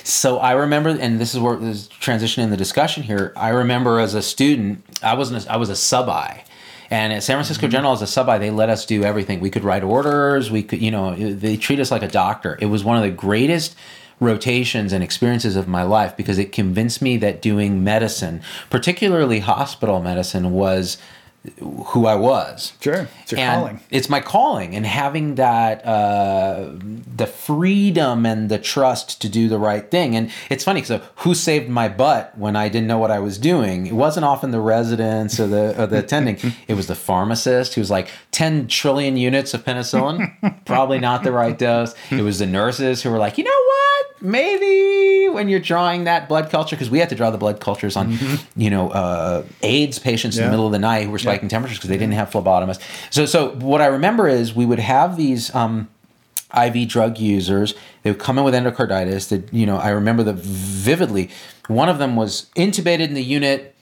So 0.04 0.38
I 0.38 0.52
remember, 0.52 0.90
and 0.90 1.20
this 1.20 1.34
is 1.34 1.40
where 1.40 1.56
this 1.56 1.88
transition 1.88 2.42
in 2.42 2.50
the 2.50 2.56
discussion 2.56 3.02
here. 3.02 3.32
I 3.36 3.50
remember 3.50 4.00
as 4.00 4.14
a 4.14 4.22
student, 4.22 4.84
I 5.02 5.14
wasn't, 5.14 5.46
a, 5.46 5.52
I 5.52 5.56
was 5.56 5.68
a 5.68 5.76
sub 5.76 6.08
I, 6.08 6.44
and 6.90 7.12
at 7.12 7.22
San 7.22 7.36
Francisco 7.36 7.66
Mm-hmm. 7.66 7.72
General 7.72 7.92
as 7.92 8.02
a 8.02 8.06
sub 8.06 8.28
I, 8.28 8.38
they 8.38 8.50
let 8.50 8.70
us 8.70 8.86
do 8.86 9.04
everything. 9.04 9.40
We 9.40 9.50
could 9.50 9.64
write 9.64 9.82
orders. 9.82 10.50
We 10.50 10.62
could, 10.62 10.80
you 10.80 10.90
know, 10.90 11.14
they 11.14 11.56
treat 11.56 11.80
us 11.80 11.90
like 11.90 12.02
a 12.02 12.08
doctor. 12.08 12.56
It 12.60 12.66
was 12.66 12.84
one 12.84 12.96
of 12.96 13.02
the 13.02 13.10
greatest 13.10 13.76
rotations 14.20 14.92
and 14.92 15.04
experiences 15.04 15.54
of 15.54 15.68
my 15.68 15.82
life 15.82 16.16
because 16.16 16.38
it 16.38 16.50
convinced 16.50 17.00
me 17.00 17.16
that 17.18 17.40
doing 17.40 17.84
medicine, 17.84 18.42
particularly 18.70 19.40
hospital 19.40 20.00
medicine, 20.02 20.52
was 20.52 20.98
who 21.58 22.06
I 22.06 22.14
was. 22.14 22.72
Sure, 22.80 23.08
it's 23.22 23.32
your 23.32 23.40
And 23.40 23.60
calling. 23.60 23.80
It's 23.90 24.08
my 24.08 24.20
calling, 24.20 24.74
and 24.74 24.86
having 24.86 25.36
that 25.36 25.84
uh, 25.84 26.70
the 27.16 27.26
freedom 27.26 28.26
and 28.26 28.48
the 28.48 28.58
trust 28.58 29.20
to 29.22 29.28
do 29.28 29.48
the 29.48 29.58
right 29.58 29.90
thing. 29.90 30.16
And 30.16 30.30
it's 30.50 30.64
funny 30.64 30.80
because 30.80 31.00
who 31.16 31.34
saved 31.34 31.68
my 31.68 31.88
butt 31.88 32.36
when 32.36 32.56
I 32.56 32.68
didn't 32.68 32.86
know 32.86 32.98
what 32.98 33.10
I 33.10 33.18
was 33.18 33.38
doing? 33.38 33.86
It 33.86 33.94
wasn't 33.94 34.24
often 34.24 34.50
the 34.50 34.60
residents 34.60 35.38
or 35.40 35.46
the 35.46 35.80
or 35.80 35.86
the 35.86 35.98
attending. 36.04 36.38
It 36.66 36.74
was 36.74 36.86
the 36.86 36.94
pharmacist 36.94 37.74
who 37.74 37.80
was 37.80 37.90
like 37.90 38.08
ten 38.30 38.68
trillion 38.68 39.16
units 39.16 39.54
of 39.54 39.64
penicillin, 39.64 40.64
probably 40.64 40.98
not 40.98 41.22
the 41.24 41.32
right 41.32 41.58
dose. 41.58 41.94
It 42.10 42.22
was 42.22 42.38
the 42.38 42.46
nurses 42.46 43.02
who 43.02 43.10
were 43.10 43.18
like, 43.18 43.38
you 43.38 43.44
know 43.44 43.50
what, 43.50 43.87
maybe 44.20 45.28
when 45.28 45.48
you're 45.48 45.60
drawing 45.60 46.04
that 46.04 46.28
blood 46.28 46.50
culture 46.50 46.76
because 46.76 46.90
we 46.90 46.98
had 46.98 47.08
to 47.10 47.14
draw 47.14 47.30
the 47.30 47.38
blood 47.38 47.60
cultures 47.60 47.96
on, 47.96 48.18
you 48.56 48.70
know, 48.70 48.90
uh, 48.90 49.44
AIDS 49.62 49.98
patients 49.98 50.36
in 50.36 50.44
the 50.44 50.50
middle 50.50 50.66
of 50.66 50.72
the 50.72 50.78
night 50.78 51.04
who 51.04 51.10
were 51.10 51.18
spiking 51.18 51.48
temperatures 51.48 51.78
because 51.78 51.90
they 51.90 51.98
didn't 51.98 52.14
have 52.14 52.30
phlebotomists. 52.30 52.80
So, 53.12 53.26
so 53.26 53.50
what 53.56 53.80
I 53.80 53.86
remember 53.86 54.28
is 54.28 54.54
we 54.54 54.66
would 54.66 54.78
have 54.78 55.16
these 55.16 55.54
um, 55.54 55.88
IV 56.56 56.88
drug 56.88 57.18
users. 57.18 57.74
They 58.02 58.10
would 58.10 58.20
come 58.20 58.38
in 58.38 58.44
with 58.44 58.54
endocarditis. 58.54 59.28
That 59.28 59.52
you 59.52 59.66
know, 59.66 59.76
I 59.76 59.90
remember 59.90 60.22
the 60.22 60.32
vividly. 60.34 61.30
One 61.66 61.88
of 61.88 61.98
them 61.98 62.16
was 62.16 62.46
intubated 62.56 63.08
in 63.08 63.14
the 63.14 63.22
unit, 63.22 63.74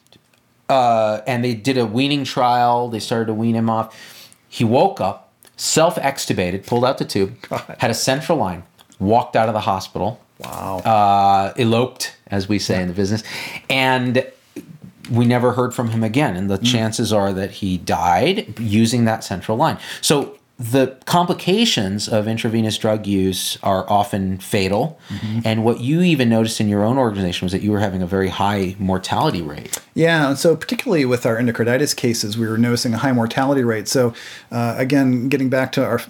uh, 0.69 1.21
and 1.27 1.45
they 1.45 1.55
did 1.55 1.79
a 1.79 1.87
weaning 1.87 2.25
trial. 2.25 2.89
They 2.89 2.99
started 2.99 3.27
to 3.27 3.35
wean 3.35 3.55
him 3.55 3.71
off. 3.71 4.29
He 4.49 4.65
woke 4.65 5.01
up, 5.01 5.33
self-extubated, 5.57 6.67
pulled 6.67 6.85
out 6.85 6.99
the 6.99 7.05
tube, 7.05 7.37
had 7.79 7.91
a 7.91 7.95
central 7.95 8.39
line, 8.39 8.65
walked 8.99 9.37
out 9.37 9.49
of 9.49 9.55
the 9.55 9.61
hospital 9.61 10.21
Wow. 10.39 10.79
uh, 10.79 11.55
eloped, 11.57 12.17
as 12.27 12.49
we 12.49 12.59
say 12.59 12.83
in 12.83 12.89
the 12.89 12.95
business, 12.95 13.23
and 13.71 14.27
we 15.11 15.25
never 15.25 15.53
heard 15.53 15.75
from 15.75 15.89
him 15.91 16.03
again. 16.03 16.37
And 16.37 16.51
the 16.51 16.59
chances 16.59 17.13
are 17.13 17.33
that 17.33 17.51
he 17.53 17.79
died 17.79 18.59
using 18.59 19.05
that 19.05 19.25
central 19.25 19.57
line. 19.57 19.79
So 20.01 20.37
the 20.59 20.97
complications 21.05 22.09
of 22.09 22.27
intravenous 22.27 22.79
drug 22.79 23.07
use 23.07 23.59
are 23.63 23.89
often 23.91 24.39
fatal. 24.39 24.99
And 25.45 25.65
what 25.65 25.81
you 25.81 26.01
even 26.01 26.31
noticed 26.31 26.63
in 26.63 26.69
your 26.69 26.83
own 26.83 26.97
organization 26.97 27.45
was 27.45 27.53
that 27.53 27.61
you 27.61 27.71
were 27.71 27.81
having 27.81 28.01
a 28.01 28.07
very 28.07 28.29
high 28.29 28.75
mortality 28.79 29.43
rate. 29.43 29.79
Yeah, 29.93 30.29
and 30.29 30.39
so 30.39 30.57
particularly 30.57 31.05
with 31.05 31.27
our 31.27 31.37
endocarditis 31.37 31.95
cases, 31.95 32.39
we 32.39 32.47
were 32.47 32.57
noticing 32.57 32.95
a 32.95 32.99
high 32.99 33.13
mortality 33.13 33.65
rate. 33.65 33.87
So, 33.87 34.15
uh, 34.51 34.75
again, 34.79 35.29
getting 35.29 35.51
back 35.51 35.73
to 35.73 35.85
our, 35.85 36.01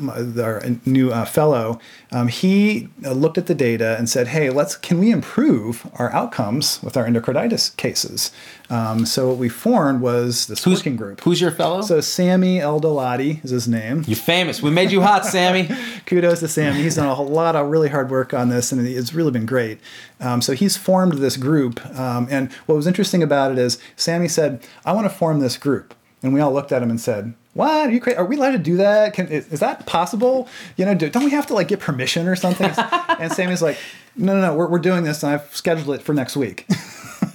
our 0.41 0.63
new 0.85 1.11
uh, 1.11 1.25
fellow, 1.25 1.81
um, 2.13 2.29
he 2.29 2.89
uh, 3.05 3.13
looked 3.13 3.39
at 3.39 3.47
the 3.47 3.55
data 3.55 3.97
and 3.99 4.09
said, 4.09 4.29
"Hey, 4.29 4.51
let's 4.51 4.77
can 4.77 4.99
we 4.99 5.11
improve 5.11 5.89
our 5.95 6.13
outcomes 6.13 6.81
with 6.83 6.97
our 6.97 7.05
endocarditis 7.05 7.77
cases?" 7.77 8.31
Um, 8.69 9.07
so 9.07 9.29
what 9.29 9.39
we 9.39 9.49
formed 9.49 10.01
was 10.01 10.47
this 10.47 10.65
Who's, 10.65 10.79
working 10.81 10.97
group. 10.97 11.21
Who's 11.21 11.41
your 11.41 11.51
fellow? 11.51 11.83
so 11.83 12.01
Sammy 12.01 12.61
El-Dalati 12.61 13.45
is 13.45 13.51
his 13.51 13.69
name. 13.69 14.05
You're 14.07 14.17
famous. 14.17 14.61
We 14.63 14.71
made 14.71 14.91
you 14.91 15.03
hot, 15.03 15.25
Sammy. 15.37 15.69
Kudos 16.07 16.41
to 16.41 16.49
Sammy. 16.49 16.83
He's 16.83 16.97
done 16.97 17.07
a 17.07 17.15
whole 17.15 17.29
lot 17.29 17.55
of 17.57 17.69
really 17.69 17.89
hard 17.89 18.11
work 18.11 18.35
on 18.35 18.49
this, 18.49 18.73
and 18.73 18.87
it's 18.87 19.13
really 19.13 19.31
been 19.31 19.47
great. 19.47 19.79
Um, 20.21 20.43
so 20.43 20.53
he's 20.55 20.77
formed 20.77 21.15
this 21.15 21.37
group, 21.37 21.85
um, 21.99 22.27
and 22.31 22.53
what 22.67 22.75
was 22.75 22.87
interesting 22.87 23.23
about 23.23 23.53
it 23.53 23.59
is 23.59 23.79
Sammy 23.97 24.29
said, 24.29 24.67
"I 24.85 24.93
want 24.93 25.05
to 25.11 25.17
form 25.17 25.41
this 25.41 25.57
group," 25.57 25.95
and 26.23 26.33
we 26.33 26.41
all 26.41 26.53
looked 26.53 26.73
at 26.73 26.83
him 26.83 26.91
and 26.91 27.01
said, 27.01 27.35
"What? 27.55 27.89
Are 27.89 27.93
you 27.93 28.01
crazy? 28.01 28.17
Are 28.17 28.25
we 28.25 28.37
allowed 28.37 28.53
to 28.53 28.59
do 28.59 28.77
that? 28.79 29.13
Can, 29.13 29.29
is, 29.29 29.47
is 29.53 29.61
that 29.61 29.87
possible? 29.87 30.49
You 30.77 30.87
know, 30.87 30.95
do, 30.95 31.11
don't 31.11 31.25
we 31.25 31.31
have 31.31 31.47
to 31.49 31.55
like 31.55 31.69
get 31.69 31.81
permission 31.81 32.27
or 32.27 32.37
something?" 32.37 32.71
and 33.21 33.31
Sammy's 33.33 33.63
like, 33.63 33.79
"No, 34.17 34.35
no, 34.35 34.41
no. 34.41 34.55
We're, 34.55 34.69
we're 34.69 34.79
doing 34.79 35.05
this, 35.05 35.23
and 35.23 35.33
I've 35.33 35.55
scheduled 35.55 35.95
it 35.95 36.03
for 36.03 36.15
next 36.15 36.37
week." 36.37 36.67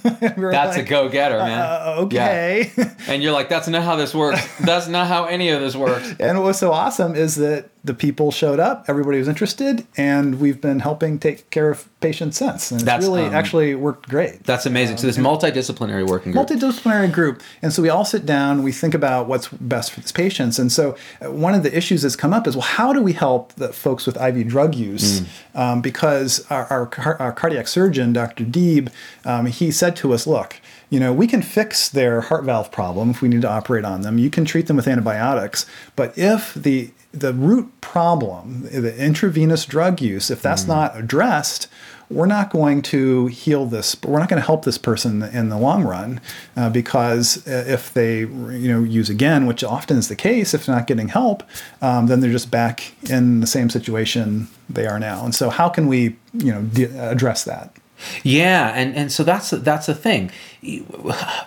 And 0.04 0.36
we 0.36 0.42
were 0.44 0.52
That's 0.52 0.76
like, 0.76 0.86
a 0.86 0.88
go 0.88 1.08
getter, 1.08 1.38
man. 1.38 1.58
Uh, 1.60 2.08
Yeah. 2.10 2.24
okay. 2.26 2.72
And 3.08 3.22
you're 3.22 3.32
like, 3.32 3.48
that's 3.48 3.68
not 3.68 3.82
how 3.82 3.96
this 3.96 4.14
works. 4.14 4.40
That's 4.60 4.88
not 4.88 5.06
how 5.06 5.24
any 5.24 5.48
of 5.50 5.60
this 5.60 5.74
works. 5.76 6.14
And 6.20 6.42
what's 6.42 6.58
so 6.58 6.72
awesome 6.72 7.14
is 7.14 7.36
that 7.36 7.68
the 7.84 7.94
people 7.94 8.30
showed 8.30 8.60
up, 8.60 8.84
everybody 8.88 9.18
was 9.18 9.28
interested, 9.28 9.86
and 9.96 10.40
we've 10.40 10.60
been 10.60 10.80
helping 10.80 11.18
take 11.18 11.50
care 11.50 11.70
of 11.70 11.88
patients 12.00 12.36
since. 12.36 12.70
And 12.70 12.80
it's 12.80 12.86
That's, 12.86 13.04
really 13.04 13.24
um, 13.24 13.34
actually 13.34 13.74
worked 13.74 14.08
great. 14.08 14.44
That's 14.44 14.66
amazing. 14.66 14.98
So 14.98 15.06
this 15.06 15.18
multidisciplinary 15.18 16.06
working 16.06 16.32
group. 16.32 16.46
multidisciplinary 16.46 17.12
group 17.12 17.42
and 17.60 17.72
so 17.72 17.82
we 17.82 17.88
all 17.88 18.04
sit 18.04 18.26
down 18.26 18.62
we 18.62 18.72
think 18.72 18.94
about 18.94 19.26
what's 19.26 19.48
best 19.48 19.92
for 19.92 20.00
these 20.00 20.12
patients 20.12 20.58
and 20.58 20.70
so 20.70 20.96
uh, 21.20 21.30
one 21.30 21.54
of 21.54 21.62
the 21.62 21.76
issues 21.76 22.02
that's 22.02 22.16
come 22.16 22.32
up 22.32 22.46
is 22.46 22.56
well 22.56 22.62
how 22.62 22.92
do 22.92 23.02
we 23.02 23.12
help 23.12 23.52
the 23.54 23.72
folks 23.72 24.06
with 24.06 24.20
iv 24.20 24.48
drug 24.48 24.74
use 24.74 25.22
um, 25.54 25.80
because 25.80 26.44
our, 26.50 26.66
our, 26.66 27.16
our 27.20 27.32
cardiac 27.32 27.68
surgeon 27.68 28.12
dr 28.12 28.44
deeb 28.44 28.90
um, 29.24 29.46
he 29.46 29.70
said 29.70 29.96
to 29.96 30.12
us 30.12 30.26
look 30.26 30.60
you 30.90 31.00
know 31.00 31.12
we 31.12 31.26
can 31.26 31.42
fix 31.42 31.88
their 31.88 32.20
heart 32.22 32.44
valve 32.44 32.70
problem 32.70 33.10
if 33.10 33.22
we 33.22 33.28
need 33.28 33.42
to 33.42 33.50
operate 33.50 33.84
on 33.84 34.02
them 34.02 34.18
you 34.18 34.30
can 34.30 34.44
treat 34.44 34.66
them 34.66 34.76
with 34.76 34.88
antibiotics 34.88 35.66
but 35.96 36.16
if 36.16 36.54
the 36.54 36.90
the 37.12 37.32
root 37.32 37.70
problem 37.80 38.62
the 38.62 38.96
intravenous 38.96 39.64
drug 39.66 40.00
use 40.00 40.30
if 40.30 40.40
that's 40.40 40.66
not 40.66 40.96
addressed 40.96 41.68
we're 42.08 42.26
not 42.26 42.50
going 42.50 42.82
to 42.82 43.26
heal 43.26 43.66
this 43.66 43.96
we're 44.02 44.18
not 44.18 44.28
going 44.28 44.40
to 44.40 44.46
help 44.46 44.64
this 44.64 44.78
person 44.78 45.22
in 45.22 45.48
the 45.48 45.58
long 45.58 45.84
run 45.84 46.20
uh, 46.56 46.70
because 46.70 47.46
uh, 47.46 47.64
if 47.66 47.92
they 47.92 48.20
you 48.20 48.68
know 48.68 48.82
use 48.82 49.10
again 49.10 49.46
which 49.46 49.62
often 49.62 49.98
is 49.98 50.08
the 50.08 50.16
case 50.16 50.54
if 50.54 50.66
they're 50.66 50.74
not 50.74 50.86
getting 50.86 51.08
help 51.08 51.42
um, 51.82 52.06
then 52.06 52.20
they're 52.20 52.32
just 52.32 52.50
back 52.50 52.94
in 53.10 53.40
the 53.40 53.46
same 53.46 53.68
situation 53.68 54.48
they 54.68 54.86
are 54.86 54.98
now. 54.98 55.24
And 55.24 55.34
so 55.34 55.50
how 55.50 55.68
can 55.68 55.86
we 55.86 56.16
you 56.32 56.52
know 56.52 56.62
de- 56.62 56.84
address 56.98 57.44
that 57.44 57.76
Yeah, 58.22 58.68
and 58.74 58.94
and 58.96 59.10
so 59.12 59.24
that's 59.24 59.50
that's 59.50 59.86
the 59.86 59.94
thing. 59.94 60.30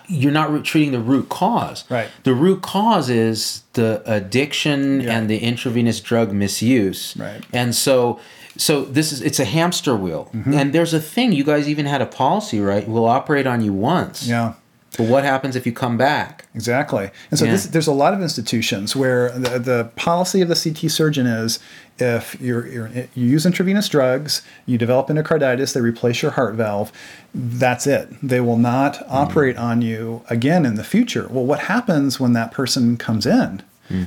You're 0.08 0.32
not 0.32 0.52
re- 0.52 0.62
treating 0.62 0.92
the 0.92 1.00
root 1.00 1.28
cause. 1.28 1.84
Right. 1.90 2.08
The 2.24 2.34
root 2.34 2.62
cause 2.62 3.08
is 3.10 3.62
the 3.72 4.02
addiction 4.06 5.00
Yeah. 5.00 5.16
and 5.18 5.28
the 5.30 5.38
intravenous 5.38 6.00
drug 6.00 6.32
misuse. 6.32 7.16
Right. 7.16 7.42
And 7.52 7.74
so 7.74 8.20
so 8.56 8.84
this 8.84 9.12
is 9.12 9.22
it's 9.22 9.38
a 9.40 9.44
hamster 9.44 9.96
wheel. 9.96 10.30
Mm-hmm. 10.34 10.54
And 10.54 10.72
there's 10.72 10.94
a 10.94 11.00
thing 11.00 11.32
you 11.32 11.44
guys 11.44 11.68
even 11.68 11.86
had 11.86 12.00
a 12.02 12.06
policy, 12.06 12.60
right? 12.60 12.86
We'll 12.88 13.06
operate 13.08 13.46
on 13.46 13.62
you 13.62 13.72
once. 13.72 14.26
yeah 14.28 14.54
But 14.96 15.08
what 15.08 15.24
happens 15.24 15.56
if 15.56 15.66
you 15.66 15.72
come 15.72 15.96
back? 15.96 16.46
Exactly. 16.54 17.10
And 17.30 17.38
so 17.38 17.44
Yeah. 17.44 17.52
this, 17.52 17.66
there's 17.66 17.86
a 17.86 17.92
lot 17.92 18.14
of 18.14 18.22
institutions 18.22 18.96
where 18.96 19.30
the, 19.30 19.58
the 19.58 19.90
policy 19.96 20.40
of 20.40 20.48
the 20.48 20.54
CT 20.54 20.90
surgeon 20.90 21.26
is 21.26 21.58
if 21.98 22.40
you're, 22.40 22.66
you're, 22.66 22.88
you 23.14 23.26
use 23.26 23.46
intravenous 23.46 23.88
drugs, 23.88 24.42
you 24.66 24.78
develop 24.78 25.08
endocarditis, 25.08 25.72
they 25.72 25.80
replace 25.80 26.22
your 26.22 26.32
heart 26.32 26.54
valve, 26.54 26.92
that's 27.34 27.86
it. 27.86 28.08
They 28.22 28.40
will 28.40 28.58
not 28.58 28.94
mm. 28.94 29.06
operate 29.08 29.56
on 29.56 29.82
you 29.82 30.22
again 30.28 30.66
in 30.66 30.74
the 30.76 30.84
future. 30.84 31.26
Well, 31.30 31.44
what 31.44 31.60
happens 31.60 32.18
when 32.20 32.32
that 32.34 32.52
person 32.52 32.96
comes 32.96 33.26
in? 33.26 33.62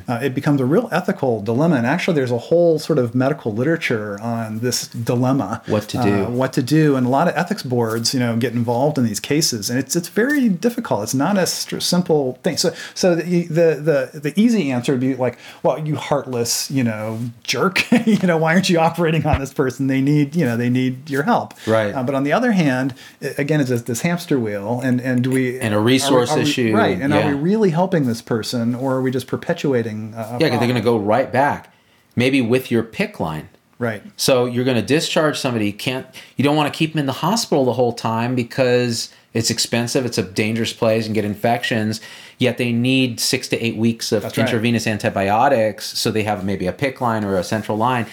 Uh, 0.08 0.20
it 0.22 0.34
becomes 0.36 0.62
a 0.62 0.66
real 0.66 0.90
ethical 0.92 1.42
dilemma. 1.42 1.76
And 1.76 1.86
actually, 1.88 2.16
there's 2.16 2.32
a 2.32 2.38
whole 2.38 2.80
sort 2.80 3.00
of 3.00 3.16
medical 3.16 3.54
literature 3.54 4.20
on 4.22 4.60
this 4.60 4.88
dilemma. 4.88 5.62
What 5.68 5.84
to 5.90 6.02
do. 6.02 6.26
Uh, 6.26 6.30
what 6.30 6.54
to 6.54 6.62
do, 6.64 6.96
and 6.96 7.06
a 7.06 7.10
lot 7.10 7.28
of 7.28 7.36
ethics 7.36 7.64
boards, 7.64 8.14
you 8.14 8.20
know, 8.20 8.36
get 8.38 8.54
involved 8.54 8.98
in 8.98 9.06
these 9.06 9.20
cases, 9.20 9.70
and 9.70 9.80
it's 9.80 9.96
it's 9.96 10.08
very 10.10 10.50
difficult. 10.50 11.04
It's 11.04 11.14
not 11.14 11.38
a 11.38 11.46
st- 11.46 11.82
simple 11.84 12.40
thing. 12.44 12.58
So 12.58 12.74
so 12.94 13.16
the, 13.16 13.44
the 13.46 14.10
the 14.14 14.20
the 14.20 14.34
easy 14.40 14.72
answer 14.72 14.92
would 14.94 15.02
be 15.02 15.16
like, 15.16 15.38
well, 15.64 15.80
you 15.86 15.96
heartless, 15.96 16.70
you 16.72 16.84
know, 16.84 17.20
jerk, 17.44 17.90
you 18.06 18.28
know, 18.28 18.38
why 18.38 18.54
aren't 18.54 18.70
you 18.70 18.80
operating 18.80 19.26
on 19.26 19.40
this 19.40 19.54
person? 19.54 19.88
They 19.88 20.02
need 20.02 20.36
you 20.36 20.46
know 20.46 20.58
they 20.58 20.70
need 20.70 21.10
your 21.10 21.24
help. 21.24 21.54
Right. 21.68 21.94
Uh, 21.94 22.04
but 22.04 22.16
on 22.16 22.24
the 22.24 22.34
other 22.34 22.52
hand, 22.52 22.94
again, 23.38 23.60
it's 23.62 23.70
this, 23.70 23.84
this 23.84 24.02
hamster 24.02 24.40
wheel, 24.40 24.82
and 24.84 25.00
and 25.02 25.24
do 25.24 25.32
we 25.32 25.60
And 25.60 25.74
a 25.74 25.80
resource 25.80 26.32
are 26.32 26.36
we- 26.36 26.42
are 26.42 26.44
we- 26.44 26.50
issue, 26.50 26.76
right? 26.76 27.00
And 27.00 27.14
yeah. 27.14 27.28
are 27.30 27.36
we 27.36 27.42
really 27.42 27.70
helping 27.70 28.06
this 28.08 28.22
person, 28.22 28.76
or 28.76 28.96
are 28.96 29.02
we 29.02 29.12
just 29.12 29.28
perpetuating? 29.28 29.69
Yeah, 30.34 30.38
because 30.38 30.60
they're 30.60 30.68
going 30.68 30.76
to 30.76 30.82
go 30.82 30.98
right 30.98 31.32
back, 31.32 31.74
maybe 32.16 32.42
with 32.42 32.72
your 32.72 32.84
PICC 32.84 33.20
line. 33.20 33.50
right. 33.78 34.04
So 34.18 34.46
you're 34.46 34.66
going 34.66 34.78
to 34.78 34.86
discharge 34.86 35.38
somebody. 35.40 35.68
You 35.68 35.74
can't. 35.74 36.06
You 36.36 36.44
don't 36.44 36.56
want 36.56 36.72
to 36.74 36.78
keep 36.78 36.94
them 36.94 37.00
in 37.00 37.06
the 37.06 37.14
hospital 37.14 37.66
the 37.66 37.74
whole 37.74 37.94
time 37.94 38.36
because 38.36 39.12
it's 39.34 39.50
expensive. 39.50 40.06
It's 40.06 40.18
a 40.18 40.24
dangerous 40.24 40.74
place 40.74 41.06
and 41.06 41.16
get 41.16 41.24
infections. 41.26 42.02
Yet 42.40 42.58
they 42.58 42.72
need 42.72 43.20
six 43.20 43.48
to 43.50 43.58
eight 43.64 43.76
weeks 43.78 44.12
of 44.12 44.24
That's 44.24 44.38
right. 44.38 44.46
intravenous 44.48 44.88
antibiotics, 44.88 45.98
so 45.98 46.10
they 46.10 46.24
have 46.24 46.44
maybe 46.46 46.68
a 46.68 46.74
PICC 46.74 47.02
line 47.02 47.24
or 47.24 47.36
a 47.38 47.44
central 47.44 47.78
line. 47.78 48.06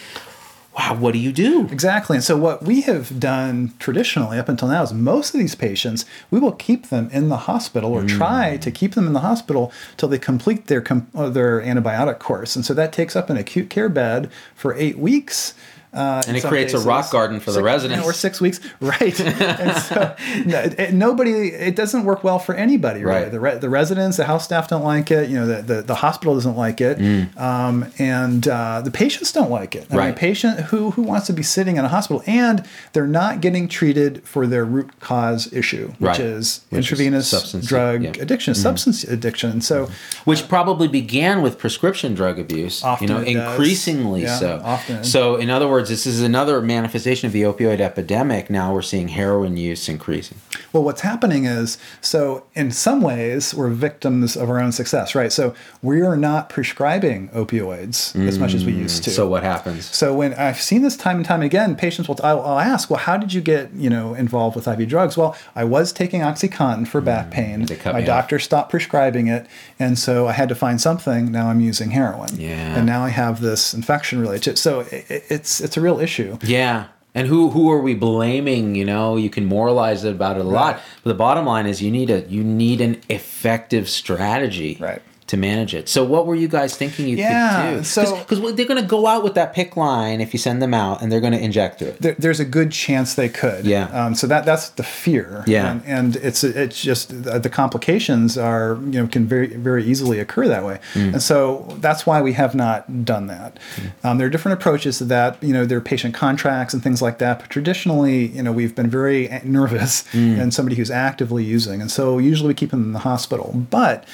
Wow, 0.77 0.95
what 0.99 1.13
do 1.15 1.19
you 1.19 1.33
do? 1.33 1.67
Exactly. 1.73 2.19
And 2.19 2.25
so, 2.25 2.37
what 2.37 2.63
we 2.63 2.83
have 2.83 3.19
done 3.19 3.73
traditionally 3.79 4.39
up 4.39 4.49
until 4.49 4.69
now 4.69 4.83
is 4.83 4.93
most 4.93 5.33
of 5.35 5.41
these 5.41 5.55
patients, 5.55 6.05
we 6.31 6.39
will 6.39 6.53
keep 6.53 6.89
them 6.91 7.09
in 7.13 7.31
the 7.31 7.39
hospital 7.39 7.93
or 7.93 8.03
Mm. 8.03 8.09
try 8.09 8.57
to 8.59 8.71
keep 8.71 8.95
them 8.95 9.07
in 9.07 9.15
the 9.15 9.21
hospital 9.21 9.73
till 9.97 10.11
they 10.11 10.19
complete 10.19 10.67
their, 10.67 10.85
uh, 11.15 11.31
their 11.31 11.63
antibiotic 11.63 12.19
course. 12.19 12.57
And 12.57 12.65
so, 12.65 12.75
that 12.75 12.93
takes 12.93 13.17
up 13.17 13.31
an 13.31 13.39
acute 13.39 13.71
care 13.71 13.89
bed 13.89 14.29
for 14.55 14.75
eight 14.75 14.99
weeks. 14.99 15.55
Uh, 15.93 16.23
And 16.29 16.37
it 16.37 16.45
creates 16.45 16.75
a 16.75 16.79
rock 16.81 17.11
garden 17.11 17.41
for 17.41 17.47
the 17.51 17.55
Six- 17.57 17.65
residents. 17.65 18.07
Or 18.07 18.13
six 18.13 18.41
weeks, 18.41 18.61
right? 18.81 19.19
and 19.21 19.77
so, 19.83 20.15
no, 20.47 20.59
it, 20.61 20.93
nobody, 20.93 21.49
it 21.49 21.75
doesn't 21.77 22.05
work 22.05 22.23
well 22.23 22.39
for 22.39 22.55
anybody, 22.55 23.03
really. 23.05 23.23
Right. 23.23 23.31
The, 23.33 23.41
re- 23.41 23.59
the 23.59 23.71
residents, 23.71 24.17
the 24.19 24.25
house 24.25 24.45
staff 24.45 24.69
don't 24.69 24.85
like 24.85 25.11
it. 25.11 25.29
You 25.31 25.37
know, 25.37 25.47
the, 25.47 25.63
the, 25.63 25.83
the 25.83 25.95
hospital 25.95 26.35
doesn't 26.35 26.57
like 26.57 26.81
it, 26.81 26.99
um, 27.39 27.87
and 27.99 28.47
uh, 28.47 28.83
the 28.83 28.91
patients 28.91 29.33
don't 29.33 29.51
like 29.51 29.75
it. 29.75 29.87
I 29.91 29.95
mean, 29.95 29.97
Mm. 29.97 29.99
Right. 29.99 30.15
a 30.15 30.19
patient 30.19 30.61
who 30.61 30.91
who 30.91 31.03
wants 31.03 31.27
to 31.29 31.33
be 31.33 31.43
sitting 31.43 31.77
in 31.79 31.85
a 31.85 31.89
hospital 31.89 32.23
and 32.27 32.63
they're 32.93 33.07
not 33.07 33.41
getting 33.41 33.67
treated 33.69 34.23
for 34.25 34.47
their 34.47 34.65
root 34.65 35.01
cause 35.01 35.51
issue, 35.53 35.89
which 35.99 36.09
Right. 36.09 36.21
is 36.21 36.61
Which 36.71 36.81
is 36.87 36.93
intravenous 36.93 37.29
substance, 37.29 37.67
drug 37.67 38.03
yeah. 38.03 38.11
Mm-hmm. 38.11 38.23
addiction, 38.23 38.55
substance 38.55 39.05
addiction. 39.05 39.61
So 39.63 39.89
Which 40.25 40.49
probably 40.49 40.89
began 40.89 41.41
with 41.43 41.59
prescription 41.59 42.15
drug 42.15 42.39
abuse. 42.39 42.83
You 43.01 43.07
know, 43.09 43.21
increasingly 43.21 44.23
Yeah, 44.23 44.37
so. 44.39 44.61
often. 44.65 45.05
So, 45.05 45.37
in 45.37 45.49
other 45.51 45.69
words, 45.69 45.86
this 45.89 46.07
is 46.07 46.21
another 46.21 46.61
manifestation 46.61 47.27
of 47.27 47.33
the 47.33 47.43
opioid 47.43 47.81
epidemic. 47.81 48.51
Now 48.51 48.73
we're 48.75 48.83
seeing 48.83 49.09
heroin 49.09 49.57
use 49.57 49.89
increasing. 49.89 50.39
Well, 50.73 50.83
what's 50.83 51.01
happening 51.03 51.45
is 51.45 51.79
so 52.01 52.45
in 52.55 52.71
some 52.71 53.01
ways 53.03 53.55
we're 53.55 53.69
victims 53.71 54.37
of 54.37 54.49
our 54.51 54.61
own 54.61 54.73
success, 54.73 55.15
right? 55.15 55.33
So 55.33 55.55
we 55.83 56.01
are 56.03 56.17
not 56.17 56.49
prescribing 56.49 57.29
opioids 57.31 58.15
as 58.27 58.39
much 58.39 58.55
as 58.55 58.65
we 58.65 58.73
used 58.73 59.05
to. 59.05 59.11
Mm. 59.11 59.15
So 59.17 59.29
what 59.29 59.43
happens? 59.43 59.87
So 59.87 60.15
when 60.15 60.35
I've 60.35 60.61
seen 60.61 60.83
this 60.83 60.97
time 60.97 61.17
and 61.17 61.25
time 61.25 61.43
again, 61.43 61.77
patients 61.77 62.09
will 62.09 62.19
I'll, 62.23 62.41
I'll 62.41 62.59
ask, 62.59 62.91
well, 62.91 62.99
how 63.01 63.17
did 63.17 63.33
you 63.33 63.41
get 63.41 63.73
you 63.75 63.91
know 63.91 64.15
involved 64.15 64.57
with 64.57 64.67
IV 64.69 64.89
drugs? 64.89 65.17
Well, 65.17 65.37
I 65.55 65.65
was 65.65 65.93
taking 65.93 66.21
OxyContin 66.23 66.89
for 66.89 67.01
back 67.01 67.31
pain. 67.31 67.63
Mm, 67.63 67.69
They 67.69 67.77
cut 67.77 67.93
My 67.95 68.01
me 68.01 68.05
off. 68.05 68.07
doctor 68.07 68.39
stopped 68.39 68.71
prescribing 68.71 69.27
it, 69.29 69.47
and 69.79 69.99
so 69.99 70.27
I 70.27 70.33
had 70.33 70.49
to 70.49 70.55
find 70.55 70.81
something. 70.81 71.31
Now 71.31 71.49
I'm 71.49 71.61
using 71.61 71.91
heroin. 71.91 72.31
Yeah. 72.37 72.77
And 72.77 72.87
now 72.87 73.03
I 73.03 73.09
have 73.11 73.41
this 73.41 73.75
infection 73.75 74.21
related 74.21 74.43
to 74.45 74.51
it. 74.51 74.59
So 74.59 74.81
it, 74.81 75.05
it's 75.09 75.61
it's 75.61 75.77
a 75.77 75.81
real 75.81 75.99
issue. 76.01 76.39
Yeah. 76.43 76.87
And 77.17 77.27
who 77.29 77.49
who 77.49 77.71
are 77.73 77.81
we 77.81 77.95
blaming? 77.95 78.75
You 78.75 78.85
know, 78.85 79.17
you 79.17 79.31
can 79.31 79.47
moralize 79.47 80.05
about 80.05 80.37
it 80.37 80.41
a 80.41 80.49
lot, 80.49 80.81
but 81.03 81.09
the 81.09 81.15
bottom 81.15 81.47
line 81.47 81.67
is 81.67 81.81
you 81.81 81.91
need 81.91 82.11
a 82.11 82.21
you 82.29 82.45
need 82.45 82.83
an 82.83 83.01
effective 83.09 83.89
strategy 83.89 84.77
Right. 84.79 85.01
To 85.29 85.37
manage 85.37 85.75
it. 85.75 85.89
So 85.89 86.05
what 86.05 86.27
were 86.27 86.37
you 86.37 86.47
guys 86.47 86.77
thinking 86.77 87.09
you 87.09 87.17
Yeah, 87.17 87.71
could 87.71 87.77
do? 87.79 87.85
so- 87.85 88.17
because 88.19 88.41
they're 88.55 88.67
going 88.67 88.81
to 88.81 88.87
go 88.89 89.07
out 89.09 89.25
with 89.25 89.35
that 89.35 89.55
PICC 89.57 89.77
line 89.77 90.21
if 90.21 90.33
you 90.33 90.39
send 90.39 90.63
them 90.63 90.73
out, 90.73 91.03
and 91.03 91.11
they're 91.11 91.21
going 91.21 91.33
to 91.33 91.41
inject 91.41 91.83
it. 91.83 92.01
there, 92.01 92.15
there's 92.19 92.39
a 92.39 92.45
good 92.45 92.71
chance 92.71 93.15
they 93.15 93.29
could. 93.29 93.65
Yeah. 93.67 93.87
Um, 93.89 94.15
so 94.15 94.27
that 94.29 94.45
that's 94.45 94.69
the 94.71 94.85
fear. 94.85 95.43
Yeah. 95.49 95.73
And, 95.73 95.83
and 95.85 96.17
it's 96.17 96.45
it's 96.45 96.81
just 96.81 97.13
uh, 97.27 97.39
the 97.41 97.51
complications 97.51 98.39
are 98.39 98.79
you 98.85 99.01
know 99.03 99.07
can 99.09 99.27
very 99.27 99.49
very 99.49 99.85
easily 99.85 100.21
occur 100.21 100.47
that 100.47 100.65
way. 100.65 100.79
Mm. 100.95 101.15
And 101.15 101.23
so 101.23 101.67
that's 101.81 102.07
why 102.07 102.23
we 102.23 102.33
have 102.35 102.55
not 102.55 103.05
done 103.05 103.27
that. 103.27 103.59
Um, 104.05 104.19
there 104.19 104.27
are 104.29 104.31
different 104.31 104.61
approaches 104.61 104.99
to 104.99 105.05
that. 105.07 105.43
You 105.43 105.53
know, 105.53 105.65
there 105.65 105.79
are 105.79 105.89
patient 105.95 106.15
contracts 106.15 106.73
and 106.73 106.83
things 106.83 107.03
like 107.03 107.19
that. 107.19 107.41
But 107.41 107.51
traditionally, 107.51 108.27
you 108.29 108.43
know, 108.45 108.53
we've 108.53 108.75
been 108.77 108.91
very 108.91 109.29
nervous 109.45 110.05
Mm. 110.13 110.39
and 110.41 110.55
somebody 110.55 110.77
who's 110.77 110.91
actively 110.91 111.43
using, 111.43 111.81
and 111.81 111.91
so 111.91 112.19
usually 112.19 112.49
we 112.49 112.55
keep 112.55 112.71
them 112.71 112.83
in 112.85 112.93
the 112.93 113.01
hospital. 113.01 113.67
But 113.71 114.05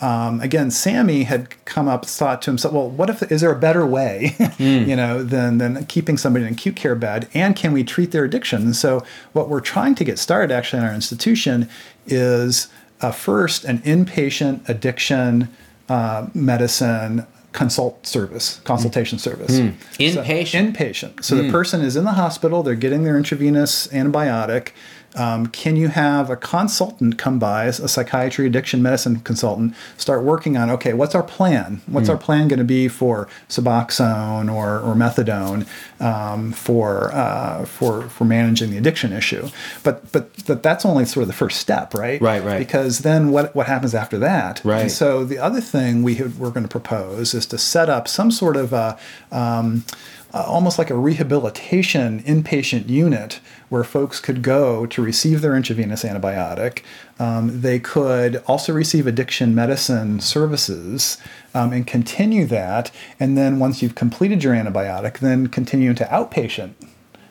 um, 0.00 0.40
again, 0.40 0.57
Sammy 0.70 1.24
had 1.24 1.48
come 1.64 1.88
up 1.88 2.04
thought 2.04 2.42
to 2.42 2.50
himself, 2.50 2.74
well, 2.74 2.90
what 2.90 3.08
if 3.10 3.22
is 3.30 3.40
there 3.40 3.52
a 3.52 3.58
better 3.58 3.86
way, 3.86 4.34
you 4.58 4.96
know, 4.96 5.22
than 5.22 5.58
than 5.58 5.84
keeping 5.86 6.16
somebody 6.18 6.44
in 6.44 6.48
an 6.48 6.54
acute 6.54 6.76
care 6.76 6.94
bed, 6.94 7.28
and 7.34 7.54
can 7.56 7.72
we 7.72 7.84
treat 7.84 8.10
their 8.10 8.24
addiction? 8.24 8.62
And 8.62 8.76
so 8.76 9.04
what 9.32 9.48
we're 9.48 9.60
trying 9.60 9.94
to 9.96 10.04
get 10.04 10.18
started 10.18 10.52
actually 10.52 10.80
in 10.82 10.88
our 10.88 10.94
institution 10.94 11.68
is 12.06 12.68
uh, 13.00 13.12
first 13.12 13.64
an 13.64 13.78
inpatient 13.80 14.68
addiction 14.68 15.48
uh, 15.88 16.26
medicine 16.34 17.26
consult 17.52 18.06
service 18.06 18.60
consultation 18.64 19.18
service. 19.18 19.56
So- 19.56 20.22
Inpatient? 20.22 20.74
inpatient. 20.74 21.24
So 21.24 21.34
the 21.36 21.50
person 21.50 21.80
is 21.80 21.96
in 21.96 22.04
the 22.04 22.12
hospital 22.12 22.62
they're 22.62 22.74
getting 22.74 23.04
their 23.04 23.16
intravenous 23.16 23.86
antibiotic 23.88 24.70
um, 25.18 25.48
can 25.48 25.76
you 25.76 25.88
have 25.88 26.30
a 26.30 26.36
consultant 26.36 27.18
come 27.18 27.38
by, 27.38 27.64
a 27.64 27.72
psychiatry 27.72 28.46
addiction 28.46 28.82
medicine 28.82 29.20
consultant, 29.20 29.74
start 29.96 30.22
working 30.22 30.56
on 30.56 30.70
okay, 30.70 30.92
what's 30.92 31.14
our 31.14 31.22
plan? 31.22 31.80
What's 31.86 32.08
our 32.08 32.16
plan 32.16 32.48
going 32.48 32.58
to 32.58 32.64
be 32.64 32.88
for 32.88 33.28
Suboxone 33.48 34.52
or, 34.52 34.78
or 34.78 34.94
methadone 34.94 35.66
um, 36.00 36.52
for 36.52 37.12
uh, 37.12 37.64
for 37.64 38.02
for 38.02 38.24
managing 38.24 38.70
the 38.70 38.78
addiction 38.78 39.12
issue? 39.12 39.48
But 39.82 40.10
but 40.12 40.30
but 40.46 40.62
that's 40.62 40.84
only 40.84 41.04
sort 41.04 41.22
of 41.22 41.28
the 41.28 41.34
first 41.34 41.60
step, 41.60 41.94
right? 41.94 42.20
Right, 42.20 42.42
right. 42.42 42.58
Because 42.58 43.00
then 43.00 43.30
what 43.30 43.54
what 43.54 43.66
happens 43.66 43.94
after 43.94 44.18
that? 44.18 44.60
Right. 44.64 44.82
And 44.82 44.92
so 44.92 45.24
the 45.24 45.38
other 45.38 45.60
thing 45.60 46.02
we 46.02 46.14
had, 46.14 46.38
we're 46.38 46.50
going 46.50 46.62
to 46.66 46.68
propose 46.68 47.34
is 47.34 47.46
to 47.46 47.58
set 47.58 47.88
up 47.88 48.06
some 48.06 48.30
sort 48.30 48.56
of 48.56 48.72
a, 48.72 48.98
um, 49.32 49.84
uh, 50.34 50.44
almost 50.46 50.78
like 50.78 50.90
a 50.90 50.96
rehabilitation 50.96 52.22
inpatient 52.24 52.88
unit 52.88 53.40
where 53.68 53.84
folks 53.84 54.20
could 54.20 54.42
go 54.42 54.86
to 54.86 55.02
receive 55.02 55.40
their 55.40 55.56
intravenous 55.56 56.04
antibiotic. 56.04 56.82
Um, 57.18 57.60
they 57.60 57.78
could 57.78 58.36
also 58.46 58.72
receive 58.72 59.06
addiction 59.06 59.54
medicine 59.54 60.20
services 60.20 61.18
um, 61.54 61.72
and 61.72 61.86
continue 61.86 62.46
that. 62.46 62.90
And 63.18 63.36
then 63.36 63.58
once 63.58 63.82
you've 63.82 63.94
completed 63.94 64.44
your 64.44 64.54
antibiotic, 64.54 65.18
then 65.18 65.46
continue 65.48 65.90
into 65.90 66.04
outpatient 66.04 66.74